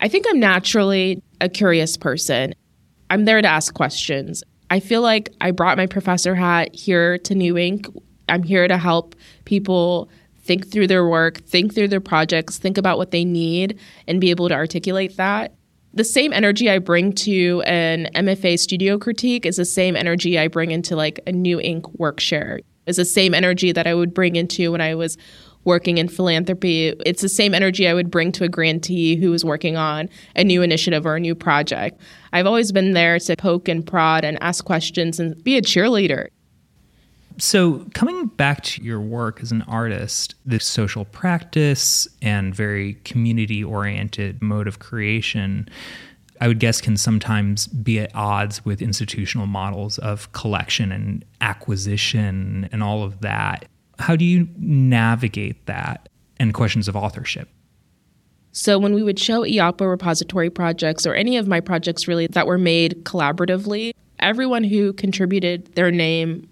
I 0.00 0.08
think 0.08 0.26
I'm 0.28 0.40
naturally 0.40 1.22
a 1.40 1.48
curious 1.48 1.96
person. 1.96 2.54
I'm 3.10 3.24
there 3.24 3.40
to 3.40 3.48
ask 3.48 3.72
questions. 3.74 4.42
I 4.70 4.80
feel 4.80 5.00
like 5.00 5.32
I 5.40 5.52
brought 5.52 5.76
my 5.76 5.86
professor 5.86 6.34
hat 6.34 6.74
here 6.74 7.18
to 7.18 7.34
New 7.34 7.54
Inc. 7.54 7.94
I'm 8.28 8.42
here 8.42 8.66
to 8.66 8.76
help 8.76 9.14
people 9.44 10.08
think 10.38 10.68
through 10.70 10.88
their 10.88 11.08
work, 11.08 11.38
think 11.38 11.74
through 11.74 11.88
their 11.88 12.00
projects, 12.00 12.58
think 12.58 12.78
about 12.78 12.98
what 12.98 13.10
they 13.12 13.24
need, 13.24 13.78
and 14.06 14.20
be 14.20 14.30
able 14.30 14.48
to 14.48 14.54
articulate 14.54 15.16
that. 15.16 15.54
the 15.96 16.04
same 16.04 16.32
energy 16.32 16.70
I 16.70 16.78
bring 16.78 17.12
to 17.14 17.62
an 17.62 18.08
MFA 18.14 18.58
studio 18.58 18.98
critique 18.98 19.46
is 19.46 19.56
the 19.56 19.64
same 19.64 19.96
energy 19.96 20.38
I 20.38 20.46
bring 20.46 20.70
into 20.70 20.94
like 20.94 21.20
a 21.26 21.32
New 21.32 21.56
Inc 21.56 21.96
workshare. 21.96 22.60
Is 22.86 22.96
the 22.96 23.04
same 23.04 23.34
energy 23.34 23.72
that 23.72 23.86
I 23.86 23.94
would 23.94 24.14
bring 24.14 24.36
into 24.36 24.70
when 24.70 24.80
I 24.80 24.94
was 24.94 25.16
working 25.66 25.98
in 25.98 26.08
philanthropy. 26.08 26.94
It's 27.04 27.20
the 27.20 27.28
same 27.28 27.54
energy 27.54 27.86
I 27.86 27.92
would 27.92 28.10
bring 28.10 28.32
to 28.32 28.44
a 28.44 28.48
grantee 28.48 29.16
who 29.16 29.32
is 29.34 29.44
working 29.44 29.76
on 29.76 30.08
a 30.34 30.44
new 30.44 30.62
initiative 30.62 31.04
or 31.04 31.16
a 31.16 31.20
new 31.20 31.34
project. 31.34 32.00
I've 32.32 32.46
always 32.46 32.72
been 32.72 32.92
there 32.92 33.18
to 33.18 33.36
poke 33.36 33.68
and 33.68 33.86
prod 33.86 34.24
and 34.24 34.38
ask 34.40 34.64
questions 34.64 35.20
and 35.20 35.42
be 35.44 35.58
a 35.58 35.62
cheerleader. 35.62 36.28
So, 37.38 37.86
coming 37.92 38.28
back 38.28 38.62
to 38.62 38.82
your 38.82 39.00
work 39.00 39.42
as 39.42 39.52
an 39.52 39.60
artist, 39.62 40.36
the 40.46 40.58
social 40.58 41.04
practice 41.04 42.08
and 42.22 42.54
very 42.54 42.94
community 43.04 43.62
oriented 43.62 44.40
mode 44.40 44.66
of 44.66 44.78
creation, 44.78 45.68
I 46.40 46.48
would 46.48 46.60
guess 46.60 46.80
can 46.80 46.96
sometimes 46.96 47.66
be 47.66 48.00
at 48.00 48.14
odds 48.14 48.64
with 48.64 48.80
institutional 48.80 49.46
models 49.46 49.98
of 49.98 50.32
collection 50.32 50.92
and 50.92 51.26
acquisition 51.42 52.70
and 52.72 52.82
all 52.82 53.02
of 53.02 53.20
that. 53.20 53.66
How 53.98 54.16
do 54.16 54.24
you 54.24 54.48
navigate 54.58 55.66
that 55.66 56.08
and 56.38 56.52
questions 56.52 56.88
of 56.88 56.96
authorship? 56.96 57.48
So, 58.52 58.78
when 58.78 58.94
we 58.94 59.02
would 59.02 59.18
show 59.18 59.42
Iyapo 59.42 59.88
repository 59.88 60.48
projects 60.48 61.06
or 61.06 61.14
any 61.14 61.36
of 61.36 61.46
my 61.46 61.60
projects 61.60 62.08
really 62.08 62.26
that 62.28 62.46
were 62.46 62.58
made 62.58 63.04
collaboratively, 63.04 63.92
everyone 64.18 64.64
who 64.64 64.92
contributed 64.94 65.74
their 65.74 65.90
name 65.90 66.48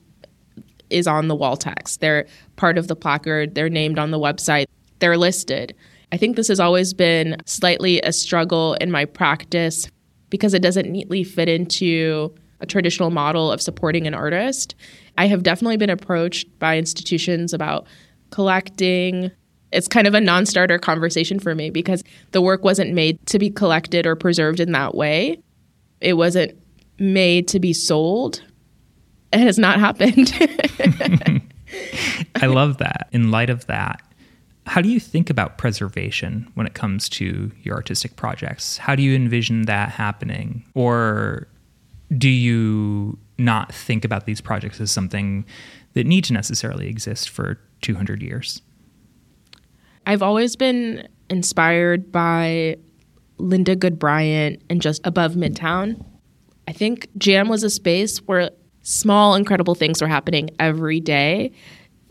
is 0.90 1.06
on 1.06 1.28
the 1.28 1.34
wall 1.34 1.56
text. 1.56 2.00
They're 2.00 2.26
part 2.56 2.78
of 2.78 2.88
the 2.88 2.96
placard, 2.96 3.54
they're 3.54 3.70
named 3.70 3.98
on 3.98 4.10
the 4.10 4.18
website, 4.18 4.66
they're 4.98 5.16
listed. 5.16 5.74
I 6.12 6.16
think 6.16 6.36
this 6.36 6.48
has 6.48 6.60
always 6.60 6.92
been 6.92 7.36
slightly 7.46 8.00
a 8.02 8.12
struggle 8.12 8.74
in 8.74 8.90
my 8.90 9.04
practice 9.04 9.88
because 10.30 10.54
it 10.54 10.62
doesn't 10.62 10.90
neatly 10.90 11.24
fit 11.24 11.48
into 11.48 12.34
a 12.60 12.66
traditional 12.66 13.10
model 13.10 13.50
of 13.50 13.60
supporting 13.60 14.06
an 14.06 14.14
artist. 14.14 14.74
I 15.18 15.26
have 15.26 15.42
definitely 15.42 15.76
been 15.76 15.90
approached 15.90 16.58
by 16.58 16.78
institutions 16.78 17.52
about 17.52 17.86
collecting. 18.30 19.30
It's 19.72 19.88
kind 19.88 20.06
of 20.06 20.14
a 20.14 20.20
non 20.20 20.46
starter 20.46 20.78
conversation 20.78 21.38
for 21.38 21.54
me 21.54 21.70
because 21.70 22.02
the 22.32 22.40
work 22.40 22.64
wasn't 22.64 22.92
made 22.92 23.24
to 23.26 23.38
be 23.38 23.50
collected 23.50 24.06
or 24.06 24.16
preserved 24.16 24.60
in 24.60 24.72
that 24.72 24.94
way. 24.94 25.38
It 26.00 26.14
wasn't 26.14 26.58
made 26.98 27.48
to 27.48 27.60
be 27.60 27.72
sold 27.72 28.42
it 29.34 29.40
has 29.40 29.58
not 29.58 29.80
happened. 29.80 30.32
I 32.36 32.46
love 32.46 32.78
that. 32.78 33.08
In 33.12 33.30
light 33.30 33.50
of 33.50 33.66
that, 33.66 34.00
how 34.66 34.80
do 34.80 34.88
you 34.88 35.00
think 35.00 35.28
about 35.28 35.58
preservation 35.58 36.50
when 36.54 36.66
it 36.66 36.74
comes 36.74 37.08
to 37.10 37.50
your 37.62 37.74
artistic 37.74 38.16
projects? 38.16 38.78
How 38.78 38.94
do 38.94 39.02
you 39.02 39.14
envision 39.14 39.62
that 39.62 39.90
happening? 39.90 40.64
Or 40.74 41.48
do 42.16 42.28
you 42.28 43.18
not 43.38 43.74
think 43.74 44.04
about 44.04 44.26
these 44.26 44.40
projects 44.40 44.80
as 44.80 44.90
something 44.90 45.44
that 45.94 46.06
need 46.06 46.24
to 46.24 46.32
necessarily 46.32 46.88
exist 46.88 47.28
for 47.28 47.58
200 47.82 48.22
years? 48.22 48.62
I've 50.06 50.22
always 50.22 50.56
been 50.56 51.08
inspired 51.30 52.12
by 52.12 52.76
Linda 53.38 53.74
Goode 53.74 53.98
Bryant 53.98 54.62
and 54.68 54.80
Just 54.80 55.00
Above 55.04 55.32
Midtown. 55.32 56.04
I 56.68 56.72
think 56.72 57.08
JAM 57.18 57.48
was 57.48 57.62
a 57.62 57.70
space 57.70 58.18
where 58.18 58.50
small, 58.82 59.34
incredible 59.34 59.74
things 59.74 60.00
were 60.00 60.08
happening 60.08 60.50
every 60.58 61.00
day 61.00 61.52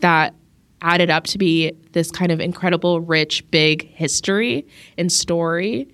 that 0.00 0.34
added 0.82 1.08
up 1.08 1.24
to 1.24 1.38
be 1.38 1.72
this 1.92 2.10
kind 2.10 2.30
of 2.30 2.40
incredible, 2.40 3.00
rich, 3.00 3.48
big 3.50 3.88
history 3.94 4.66
and 4.98 5.10
story. 5.10 5.88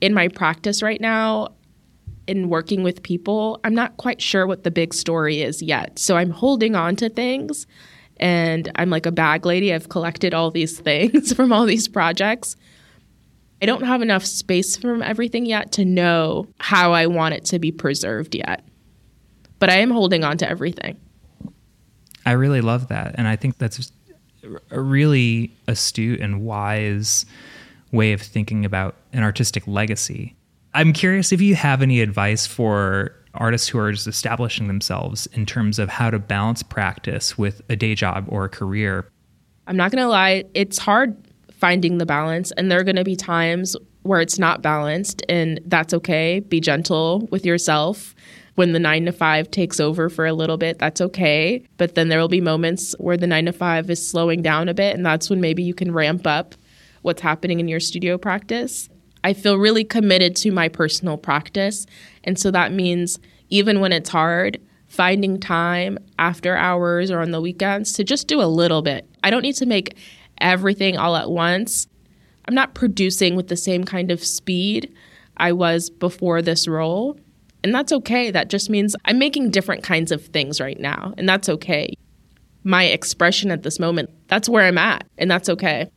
In 0.00 0.12
my 0.12 0.28
practice 0.28 0.82
right 0.82 1.00
now, 1.00 1.48
in 2.26 2.48
working 2.48 2.82
with 2.82 3.02
people, 3.02 3.60
I'm 3.64 3.74
not 3.74 3.96
quite 3.96 4.20
sure 4.20 4.46
what 4.46 4.64
the 4.64 4.70
big 4.70 4.94
story 4.94 5.42
is 5.42 5.62
yet. 5.62 5.98
So 5.98 6.16
I'm 6.16 6.30
holding 6.30 6.74
on 6.74 6.96
to 6.96 7.08
things 7.08 7.66
and 8.18 8.70
I'm 8.76 8.90
like 8.90 9.06
a 9.06 9.12
bag 9.12 9.44
lady. 9.44 9.72
I've 9.72 9.88
collected 9.88 10.34
all 10.34 10.50
these 10.50 10.78
things 10.80 11.32
from 11.32 11.52
all 11.52 11.66
these 11.66 11.88
projects. 11.88 12.56
I 13.62 13.66
don't 13.66 13.84
have 13.84 14.02
enough 14.02 14.24
space 14.24 14.76
from 14.76 15.02
everything 15.02 15.46
yet 15.46 15.72
to 15.72 15.84
know 15.84 16.48
how 16.58 16.92
I 16.92 17.06
want 17.06 17.34
it 17.34 17.44
to 17.46 17.58
be 17.58 17.72
preserved 17.72 18.34
yet 18.34 18.64
but 19.64 19.70
I 19.70 19.78
am 19.78 19.90
holding 19.90 20.24
on 20.24 20.36
to 20.36 20.46
everything. 20.46 21.00
I 22.26 22.32
really 22.32 22.60
love 22.60 22.88
that. 22.88 23.14
And 23.16 23.26
I 23.26 23.36
think 23.36 23.56
that's 23.56 23.90
a 24.70 24.78
really 24.78 25.52
astute 25.66 26.20
and 26.20 26.42
wise 26.42 27.24
way 27.90 28.12
of 28.12 28.20
thinking 28.20 28.66
about 28.66 28.94
an 29.14 29.22
artistic 29.22 29.66
legacy. 29.66 30.36
I'm 30.74 30.92
curious 30.92 31.30
if 31.30 31.40
you 31.40 31.54
have 31.54 31.82
any 31.82 32.00
advice 32.00 32.46
for 32.46 33.14
artists 33.32 33.68
who 33.68 33.78
are 33.78 33.92
just 33.92 34.08
establishing 34.08 34.66
themselves 34.66 35.26
in 35.28 35.46
terms 35.46 35.78
of 35.78 35.88
how 35.88 36.10
to 36.10 36.18
balance 36.18 36.62
practice 36.64 37.38
with 37.38 37.62
a 37.68 37.76
day 37.76 37.94
job 37.94 38.26
or 38.28 38.44
a 38.44 38.48
career. 38.48 39.08
I'm 39.66 39.76
not 39.76 39.92
going 39.92 40.02
to 40.02 40.08
lie, 40.08 40.44
it's 40.52 40.78
hard 40.78 41.16
finding 41.52 41.98
the 41.98 42.06
balance, 42.06 42.50
and 42.52 42.70
there 42.70 42.80
are 42.80 42.84
going 42.84 42.96
to 42.96 43.04
be 43.04 43.16
times 43.16 43.76
where 44.02 44.20
it's 44.20 44.38
not 44.38 44.62
balanced, 44.62 45.22
and 45.28 45.60
that's 45.64 45.94
okay. 45.94 46.40
Be 46.40 46.60
gentle 46.60 47.28
with 47.30 47.46
yourself 47.46 48.14
when 48.56 48.72
the 48.72 48.78
nine 48.78 49.04
to 49.06 49.12
five 49.12 49.50
takes 49.50 49.80
over 49.80 50.08
for 50.08 50.26
a 50.26 50.32
little 50.32 50.56
bit, 50.56 50.78
that's 50.78 51.00
okay. 51.00 51.64
But 51.76 51.94
then 51.94 52.08
there 52.08 52.20
will 52.20 52.28
be 52.28 52.40
moments 52.40 52.94
where 52.98 53.16
the 53.16 53.26
nine 53.26 53.46
to 53.46 53.52
five 53.52 53.90
is 53.90 54.06
slowing 54.06 54.42
down 54.42 54.68
a 54.68 54.74
bit, 54.74 54.94
and 54.94 55.04
that's 55.04 55.30
when 55.30 55.40
maybe 55.40 55.62
you 55.62 55.74
can 55.74 55.92
ramp 55.92 56.26
up 56.26 56.54
what's 57.02 57.22
happening 57.22 57.60
in 57.60 57.68
your 57.68 57.80
studio 57.80 58.16
practice. 58.16 58.88
I 59.24 59.32
feel 59.32 59.56
really 59.56 59.84
committed 59.84 60.36
to 60.36 60.52
my 60.52 60.68
personal 60.68 61.16
practice. 61.16 61.86
And 62.22 62.38
so 62.38 62.50
that 62.50 62.72
means 62.72 63.18
even 63.48 63.80
when 63.80 63.92
it's 63.92 64.10
hard, 64.10 64.60
finding 64.86 65.40
time 65.40 65.98
after 66.18 66.56
hours 66.56 67.10
or 67.10 67.20
on 67.20 67.30
the 67.30 67.40
weekends 67.40 67.94
to 67.94 68.04
just 68.04 68.28
do 68.28 68.40
a 68.40 68.44
little 68.44 68.82
bit. 68.82 69.08
I 69.24 69.30
don't 69.30 69.42
need 69.42 69.56
to 69.56 69.66
make 69.66 69.96
everything 70.40 70.98
all 70.98 71.16
at 71.16 71.30
once. 71.30 71.88
I'm 72.46 72.54
not 72.54 72.74
producing 72.74 73.34
with 73.34 73.48
the 73.48 73.56
same 73.56 73.84
kind 73.84 74.10
of 74.10 74.22
speed 74.22 74.94
I 75.38 75.52
was 75.52 75.88
before 75.88 76.42
this 76.42 76.68
role. 76.68 77.18
And 77.64 77.74
that's 77.74 77.92
okay. 77.92 78.30
That 78.30 78.50
just 78.50 78.68
means 78.68 78.94
I'm 79.06 79.18
making 79.18 79.50
different 79.50 79.82
kinds 79.82 80.12
of 80.12 80.26
things 80.26 80.60
right 80.60 80.78
now. 80.78 81.14
And 81.16 81.26
that's 81.26 81.48
okay. 81.48 81.94
My 82.62 82.84
expression 82.84 83.50
at 83.50 83.62
this 83.62 83.80
moment, 83.80 84.10
that's 84.28 84.50
where 84.50 84.64
I'm 84.64 84.78
at. 84.78 85.06
And 85.16 85.30
that's 85.30 85.48
okay. 85.48 85.90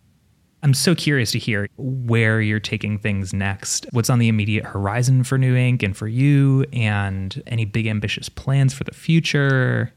I'm 0.63 0.73
so 0.73 0.95
curious 0.95 1.31
to 1.31 1.39
hear 1.39 1.69
where 1.77 2.41
you're 2.41 2.59
taking 2.59 2.97
things 2.97 3.33
next. 3.33 3.85
What's 3.91 4.09
on 4.09 4.19
the 4.19 4.27
immediate 4.27 4.65
horizon 4.65 5.23
for 5.23 5.37
New 5.37 5.55
Inc 5.55 5.83
and 5.83 5.95
for 5.95 6.07
you, 6.07 6.65
and 6.73 7.41
any 7.45 7.65
big 7.65 7.87
ambitious 7.87 8.27
plans 8.27 8.73
for 8.73 8.83
the 8.83 8.93
future? 8.93 9.93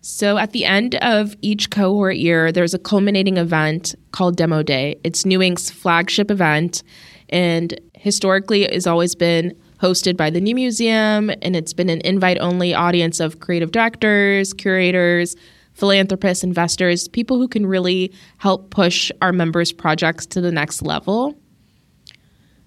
So, 0.00 0.36
at 0.36 0.50
the 0.50 0.64
end 0.64 0.96
of 0.96 1.36
each 1.42 1.70
cohort 1.70 2.16
year, 2.16 2.50
there's 2.50 2.74
a 2.74 2.78
culminating 2.78 3.36
event 3.36 3.94
called 4.10 4.36
Demo 4.36 4.64
Day. 4.64 4.98
It's 5.04 5.24
New 5.24 5.40
Inc's 5.40 5.70
flagship 5.70 6.28
event, 6.28 6.82
and 7.28 7.80
historically, 7.94 8.68
has 8.72 8.88
always 8.88 9.14
been 9.14 9.56
hosted 9.78 10.16
by 10.16 10.28
the 10.28 10.40
New 10.40 10.56
Museum, 10.56 11.30
and 11.40 11.54
it's 11.54 11.72
been 11.72 11.88
an 11.88 12.00
invite 12.04 12.38
only 12.40 12.74
audience 12.74 13.20
of 13.20 13.38
creative 13.38 13.70
directors, 13.70 14.52
curators, 14.52 15.36
philanthropists, 15.74 16.44
investors, 16.44 17.08
people 17.08 17.38
who 17.38 17.48
can 17.48 17.66
really 17.66 18.12
help 18.38 18.70
push 18.70 19.10
our 19.20 19.32
members' 19.32 19.72
projects 19.72 20.26
to 20.26 20.40
the 20.40 20.52
next 20.52 20.82
level. 20.82 21.38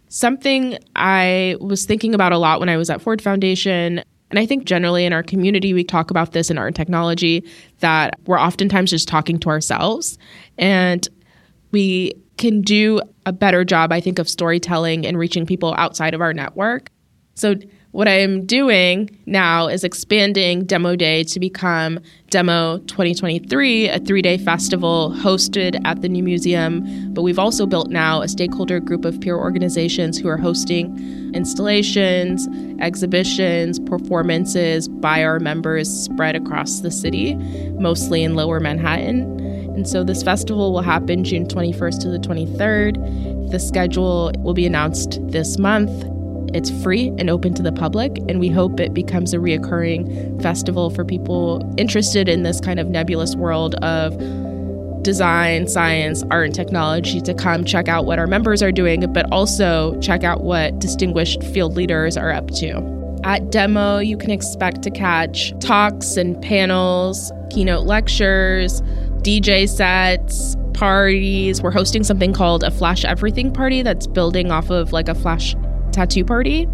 Something 0.08 0.78
I 0.96 1.56
was 1.60 1.86
thinking 1.86 2.16
about 2.16 2.32
a 2.32 2.38
lot 2.38 2.60
when 2.60 2.70
I 2.70 2.78
was 2.78 2.90
at 2.90 3.02
Ford 3.02 3.22
Foundation, 3.22 4.04
and 4.32 4.40
I 4.40 4.46
think 4.46 4.66
generally 4.66 5.06
in 5.06 5.14
our 5.14 5.24
community, 5.24 5.74
we 5.74 5.84
talk 5.84 6.10
about 6.10 6.32
this 6.32 6.50
in 6.50 6.58
art 6.58 6.68
and 6.68 6.76
technology, 6.76 7.44
that 7.80 8.20
we're 8.26 8.40
oftentimes 8.40 8.90
just 8.90 9.08
talking 9.08 9.40
to 9.40 9.50
ourselves. 9.50 10.18
And 10.58 11.08
we 11.72 12.14
can 12.38 12.62
do 12.62 13.02
a 13.26 13.34
better 13.34 13.64
job, 13.64 13.92
I 13.92 14.02
think, 14.02 14.20
of 14.20 14.28
storytelling 14.28 15.06
and 15.06 15.18
reaching 15.18 15.46
people 15.46 15.74
outside 15.78 16.14
of 16.14 16.22
our 16.22 16.34
network. 16.34 16.90
So 17.36 17.56
what 17.96 18.10
I 18.10 18.20
am 18.20 18.46
doing 18.46 19.10
now 19.26 19.70
is 19.70 19.86
expanding 19.86 20.66
Demo 20.66 20.98
Day 20.98 21.24
to 21.24 21.40
become 21.40 22.02
Demo 22.30 22.80
2023, 22.80 23.88
a 23.88 24.00
three 24.00 24.22
day 24.22 24.38
festival 24.38 25.16
hosted 25.16 25.80
at 25.86 26.02
the 26.02 26.10
New 26.10 26.22
Museum. 26.22 27.14
But 27.14 27.22
we've 27.22 27.40
also 27.40 27.66
built 27.66 27.90
now 27.90 28.22
a 28.22 28.28
stakeholder 28.28 28.82
group 28.82 29.06
of 29.06 29.22
peer 29.22 29.38
organizations 29.38 30.18
who 30.18 30.28
are 30.28 30.36
hosting 30.36 31.34
installations, 31.34 32.50
exhibitions, 32.82 33.80
performances 33.80 34.90
by 34.90 35.24
our 35.24 35.40
members 35.40 35.90
spread 35.90 36.36
across 36.36 36.82
the 36.82 36.92
city, 36.92 37.36
mostly 37.80 38.24
in 38.24 38.36
lower 38.36 38.60
Manhattan. 38.60 39.40
And 39.74 39.88
so 39.88 40.04
this 40.04 40.22
festival 40.22 40.74
will 40.74 40.82
happen 40.82 41.24
June 41.24 41.48
21st 41.48 42.02
to 42.02 42.10
the 42.10 42.20
23rd. 42.20 43.52
The 43.52 43.60
schedule 43.60 44.34
will 44.40 44.54
be 44.54 44.66
announced 44.66 45.20
this 45.30 45.58
month. 45.58 46.15
It's 46.54 46.70
free 46.84 47.14
and 47.18 47.30
open 47.30 47.54
to 47.56 47.64
the 47.64 47.72
public, 47.72 48.18
and 48.30 48.40
we 48.40 48.50
hope 48.50 48.80
it 48.80 48.94
becomes 48.94 49.34
a 49.34 49.38
reoccurring 49.38 50.42
festival 50.42 50.90
for 50.90 51.04
people 51.04 51.62
interested 51.78 52.30
in 52.30 52.44
this 52.44 52.60
kind 52.62 52.80
of 52.80 52.88
nebulous 52.88 53.36
world 53.36 53.76
of 53.76 54.18
design, 55.04 55.68
science, 55.68 56.24
art, 56.32 56.48
and 56.48 56.56
technology 56.56 57.22
to 57.22 57.34
come 57.34 57.64
check 57.64 57.88
out 57.88 58.06
what 58.06 58.20
our 58.20 58.28
members 58.28 58.64
are 58.64 58.72
doing, 58.72 59.12
but 59.14 59.32
also 59.32 59.98
check 60.02 60.24
out 60.24 60.44
what 60.44 60.78
distinguished 60.80 61.44
field 61.44 61.76
leaders 61.76 62.18
are 62.18 62.32
up 62.32 62.50
to. 62.52 62.84
At 63.24 63.52
Demo, 63.52 64.00
you 64.00 64.18
can 64.18 64.32
expect 64.32 64.82
to 64.84 64.92
catch 64.92 65.54
talks 65.60 66.18
and 66.18 66.40
panels, 66.42 67.32
keynote 67.50 67.86
lectures, 67.86 68.82
DJ 69.22 69.70
sets, 69.70 70.56
parties. 70.74 71.62
We're 71.62 71.72
hosting 71.72 72.04
something 72.04 72.34
called 72.34 72.64
a 72.64 72.72
Flash 72.72 73.06
Everything 73.06 73.52
party 73.52 73.82
that's 73.82 74.08
building 74.08 74.52
off 74.52 74.70
of 74.70 74.92
like 74.92 75.08
a 75.08 75.16
Flash 75.16 75.56
tattoo 75.96 76.24
party. 76.24 76.68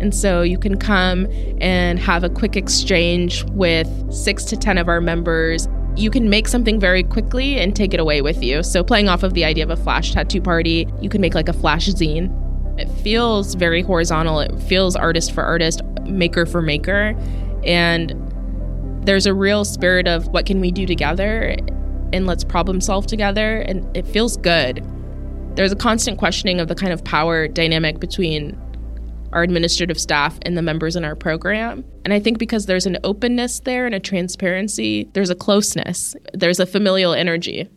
And 0.00 0.14
so 0.14 0.42
you 0.42 0.58
can 0.58 0.78
come 0.78 1.26
and 1.60 1.98
have 1.98 2.24
a 2.24 2.28
quick 2.28 2.56
exchange 2.56 3.44
with 3.50 3.88
six 4.12 4.44
to 4.44 4.56
10 4.56 4.78
of 4.78 4.88
our 4.88 5.00
members. 5.00 5.68
You 5.96 6.10
can 6.10 6.30
make 6.30 6.46
something 6.46 6.78
very 6.78 7.02
quickly 7.02 7.58
and 7.58 7.74
take 7.74 7.92
it 7.92 8.00
away 8.00 8.22
with 8.22 8.42
you. 8.42 8.62
So, 8.62 8.84
playing 8.84 9.08
off 9.08 9.24
of 9.24 9.34
the 9.34 9.44
idea 9.44 9.64
of 9.64 9.70
a 9.70 9.76
flash 9.76 10.12
tattoo 10.12 10.40
party, 10.40 10.86
you 11.00 11.08
can 11.08 11.20
make 11.20 11.34
like 11.34 11.48
a 11.48 11.52
flash 11.52 11.88
zine. 11.88 12.30
It 12.78 12.88
feels 13.02 13.54
very 13.54 13.82
horizontal, 13.82 14.38
it 14.38 14.56
feels 14.62 14.94
artist 14.94 15.32
for 15.32 15.42
artist, 15.42 15.82
maker 16.04 16.46
for 16.46 16.62
maker. 16.62 17.16
And 17.64 18.14
there's 19.04 19.26
a 19.26 19.34
real 19.34 19.64
spirit 19.64 20.06
of 20.06 20.28
what 20.28 20.46
can 20.46 20.60
we 20.60 20.70
do 20.70 20.86
together 20.86 21.56
and 22.12 22.26
let's 22.26 22.44
problem 22.44 22.80
solve 22.80 23.06
together. 23.06 23.58
And 23.60 23.96
it 23.96 24.06
feels 24.06 24.36
good. 24.36 24.84
There's 25.58 25.72
a 25.72 25.76
constant 25.76 26.18
questioning 26.18 26.60
of 26.60 26.68
the 26.68 26.76
kind 26.76 26.92
of 26.92 27.02
power 27.02 27.48
dynamic 27.48 27.98
between 27.98 28.56
our 29.32 29.42
administrative 29.42 29.98
staff 29.98 30.38
and 30.42 30.56
the 30.56 30.62
members 30.62 30.94
in 30.94 31.04
our 31.04 31.16
program. 31.16 31.84
And 32.04 32.14
I 32.14 32.20
think 32.20 32.38
because 32.38 32.66
there's 32.66 32.86
an 32.86 32.96
openness 33.02 33.58
there 33.58 33.84
and 33.84 33.92
a 33.92 33.98
transparency, 33.98 35.10
there's 35.14 35.30
a 35.30 35.34
closeness, 35.34 36.14
there's 36.32 36.60
a 36.60 36.64
familial 36.64 37.12
energy. 37.12 37.68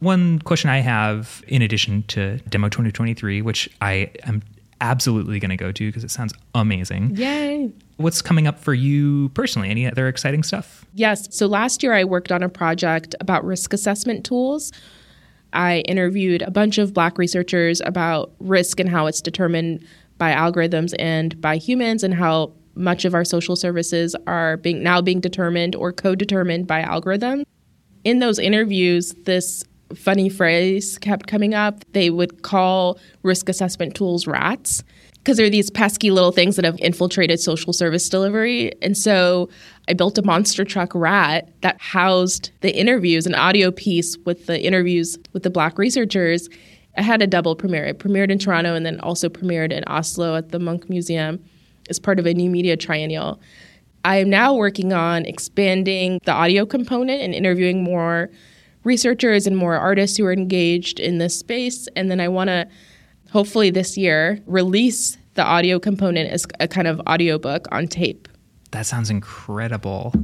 One 0.00 0.40
question 0.40 0.68
I 0.68 0.78
have, 0.78 1.44
in 1.46 1.62
addition 1.62 2.02
to 2.08 2.38
Demo 2.48 2.68
2023, 2.68 3.40
which 3.40 3.70
I 3.80 4.10
am 4.24 4.42
absolutely 4.80 5.38
going 5.38 5.50
to 5.50 5.56
go 5.56 5.70
to 5.70 5.86
because 5.86 6.02
it 6.02 6.10
sounds 6.10 6.34
amazing. 6.56 7.14
Yay. 7.14 7.70
What's 7.98 8.20
coming 8.20 8.48
up 8.48 8.58
for 8.58 8.74
you 8.74 9.28
personally? 9.28 9.70
Any 9.70 9.86
other 9.86 10.08
exciting 10.08 10.42
stuff? 10.42 10.84
Yes. 10.92 11.28
So 11.30 11.46
last 11.46 11.84
year 11.84 11.92
I 11.92 12.02
worked 12.02 12.32
on 12.32 12.42
a 12.42 12.48
project 12.48 13.14
about 13.20 13.44
risk 13.44 13.72
assessment 13.72 14.26
tools. 14.26 14.72
I 15.52 15.78
interviewed 15.80 16.42
a 16.42 16.50
bunch 16.50 16.78
of 16.78 16.92
Black 16.92 17.18
researchers 17.18 17.80
about 17.84 18.32
risk 18.40 18.80
and 18.80 18.88
how 18.88 19.06
it's 19.06 19.20
determined 19.20 19.86
by 20.18 20.32
algorithms 20.32 20.94
and 20.98 21.40
by 21.40 21.56
humans, 21.56 22.02
and 22.02 22.14
how 22.14 22.52
much 22.74 23.04
of 23.04 23.14
our 23.14 23.24
social 23.24 23.56
services 23.56 24.14
are 24.26 24.56
being 24.58 24.82
now 24.82 25.00
being 25.00 25.20
determined 25.20 25.74
or 25.74 25.92
co-determined 25.92 26.66
by 26.66 26.82
algorithms. 26.82 27.44
In 28.04 28.18
those 28.18 28.38
interviews, 28.38 29.14
this 29.24 29.64
funny 29.94 30.28
phrase 30.28 30.98
kept 30.98 31.26
coming 31.26 31.54
up. 31.54 31.84
They 31.92 32.10
would 32.10 32.42
call 32.42 32.98
risk 33.22 33.48
assessment 33.48 33.94
tools 33.94 34.26
rats 34.26 34.82
because 35.26 35.38
there 35.38 35.46
are 35.46 35.50
these 35.50 35.70
pesky 35.72 36.12
little 36.12 36.30
things 36.30 36.54
that 36.54 36.64
have 36.64 36.78
infiltrated 36.78 37.40
social 37.40 37.72
service 37.72 38.08
delivery. 38.08 38.70
And 38.80 38.96
so 38.96 39.48
I 39.88 39.94
built 39.94 40.16
a 40.18 40.22
monster 40.22 40.64
truck 40.64 40.94
rat 40.94 41.48
that 41.62 41.80
housed 41.80 42.52
the 42.60 42.72
interviews, 42.72 43.26
an 43.26 43.34
audio 43.34 43.72
piece 43.72 44.16
with 44.18 44.46
the 44.46 44.62
interviews 44.62 45.18
with 45.32 45.42
the 45.42 45.50
Black 45.50 45.78
researchers. 45.78 46.48
I 46.96 47.02
had 47.02 47.22
a 47.22 47.26
double 47.26 47.56
premiere. 47.56 47.86
It 47.86 47.98
premiered 47.98 48.30
in 48.30 48.38
Toronto 48.38 48.76
and 48.76 48.86
then 48.86 49.00
also 49.00 49.28
premiered 49.28 49.72
in 49.72 49.82
Oslo 49.88 50.36
at 50.36 50.50
the 50.50 50.60
Munch 50.60 50.88
Museum 50.88 51.44
as 51.90 51.98
part 51.98 52.20
of 52.20 52.26
a 52.26 52.32
new 52.32 52.48
media 52.48 52.76
triennial. 52.76 53.40
I 54.04 54.18
am 54.18 54.30
now 54.30 54.54
working 54.54 54.92
on 54.92 55.26
expanding 55.26 56.20
the 56.24 56.32
audio 56.34 56.64
component 56.64 57.20
and 57.20 57.34
interviewing 57.34 57.82
more 57.82 58.30
researchers 58.84 59.48
and 59.48 59.56
more 59.56 59.74
artists 59.74 60.16
who 60.16 60.24
are 60.24 60.32
engaged 60.32 61.00
in 61.00 61.18
this 61.18 61.36
space. 61.36 61.88
And 61.96 62.12
then 62.12 62.20
I 62.20 62.28
want 62.28 62.46
to 62.46 62.68
hopefully 63.36 63.68
this 63.68 63.98
year 63.98 64.40
release 64.46 65.18
the 65.34 65.44
audio 65.44 65.78
component 65.78 66.30
as 66.30 66.46
a 66.58 66.66
kind 66.66 66.88
of 66.88 66.98
audiobook 67.06 67.68
on 67.70 67.86
tape. 67.86 68.28
That 68.70 68.86
sounds 68.86 69.10
incredible. 69.10 70.14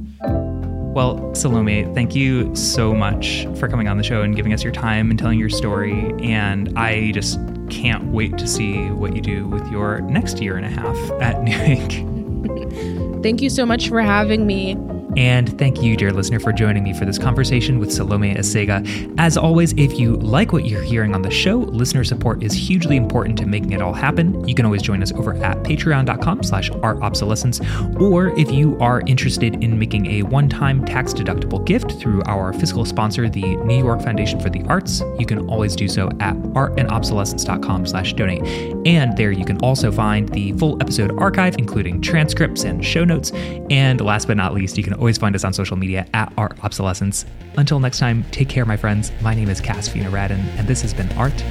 Well, 0.95 1.35
Salome, 1.35 1.83
thank 1.93 2.15
you 2.15 2.55
so 2.55 2.91
much 2.91 3.45
for 3.59 3.67
coming 3.67 3.87
on 3.87 3.97
the 3.97 4.03
show 4.03 4.23
and 4.23 4.35
giving 4.35 4.51
us 4.51 4.63
your 4.63 4.73
time 4.73 5.11
and 5.11 5.19
telling 5.19 5.37
your 5.37 5.51
story. 5.51 6.11
And 6.23 6.75
I 6.75 7.11
just 7.11 7.39
can't 7.69 8.05
wait 8.05 8.35
to 8.39 8.47
see 8.47 8.89
what 8.89 9.15
you 9.15 9.21
do 9.21 9.47
with 9.47 9.67
your 9.69 10.01
next 10.01 10.41
year 10.41 10.57
and 10.57 10.65
a 10.65 10.69
half 10.69 10.97
at 11.21 11.43
New 11.43 11.55
Inc. 11.55 13.21
thank 13.21 13.43
you 13.43 13.51
so 13.51 13.63
much 13.63 13.89
for 13.89 14.01
having 14.01 14.47
me. 14.47 14.75
And 15.17 15.57
thank 15.59 15.81
you, 15.81 15.95
dear 15.95 16.11
listener, 16.11 16.39
for 16.39 16.51
joining 16.51 16.83
me 16.83 16.93
for 16.93 17.05
this 17.05 17.17
conversation 17.17 17.79
with 17.79 17.91
Salome 17.91 18.33
Asega. 18.35 19.13
As 19.17 19.37
always, 19.37 19.73
if 19.73 19.99
you 19.99 20.15
like 20.17 20.53
what 20.53 20.65
you're 20.65 20.81
hearing 20.81 21.13
on 21.13 21.21
the 21.21 21.29
show, 21.29 21.57
listener 21.57 22.03
support 22.03 22.43
is 22.43 22.53
hugely 22.53 22.97
important 22.97 23.37
to 23.39 23.45
making 23.45 23.73
it 23.73 23.81
all 23.81 23.93
happen. 23.93 24.47
You 24.47 24.55
can 24.55 24.65
always 24.65 24.81
join 24.81 25.03
us 25.03 25.11
over 25.11 25.33
at 25.43 25.57
patreon.com 25.63 26.43
slash 26.43 26.69
artobsolescence. 26.71 28.01
Or 28.01 28.29
if 28.39 28.51
you 28.51 28.77
are 28.79 29.01
interested 29.05 29.63
in 29.63 29.77
making 29.77 30.07
a 30.07 30.23
one-time 30.23 30.85
tax-deductible 30.85 31.65
gift 31.65 31.93
through 31.99 32.23
our 32.25 32.53
fiscal 32.53 32.85
sponsor, 32.85 33.29
the 33.29 33.55
New 33.57 33.77
York 33.77 34.01
Foundation 34.01 34.39
for 34.39 34.49
the 34.49 34.63
Arts, 34.63 35.03
you 35.19 35.25
can 35.25 35.47
always 35.49 35.75
do 35.75 35.87
so 35.87 36.09
at 36.19 36.35
artandobsolescence.com 36.35 37.85
slash 37.85 38.13
donate. 38.13 38.43
And 38.87 39.15
there 39.17 39.31
you 39.31 39.45
can 39.45 39.57
also 39.59 39.91
find 39.91 40.27
the 40.29 40.53
full 40.53 40.81
episode 40.81 41.17
archive, 41.19 41.55
including 41.57 42.01
transcripts 42.01 42.63
and 42.63 42.83
show 42.83 43.03
notes. 43.03 43.31
And 43.69 44.01
last 44.01 44.27
but 44.27 44.37
not 44.37 44.53
least, 44.53 44.77
you 44.77 44.83
can 44.83 44.93
always 45.03 45.17
find 45.17 45.35
us 45.35 45.43
on 45.43 45.51
social 45.51 45.75
media 45.75 46.07
at 46.13 46.31
Art 46.37 46.57
Obsolescence. 46.63 47.25
Until 47.57 47.81
next 47.81 47.99
time, 47.99 48.23
take 48.31 48.47
care, 48.47 48.65
my 48.65 48.77
friends. 48.77 49.11
My 49.21 49.35
name 49.35 49.49
is 49.49 49.59
Cass 49.59 49.89
Fino-Radin, 49.89 50.39
and 50.57 50.65
this 50.65 50.81
has 50.81 50.93
been 50.93 51.11
Art 51.17 51.43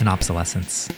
and 0.00 0.08
Obsolescence. 0.08 0.88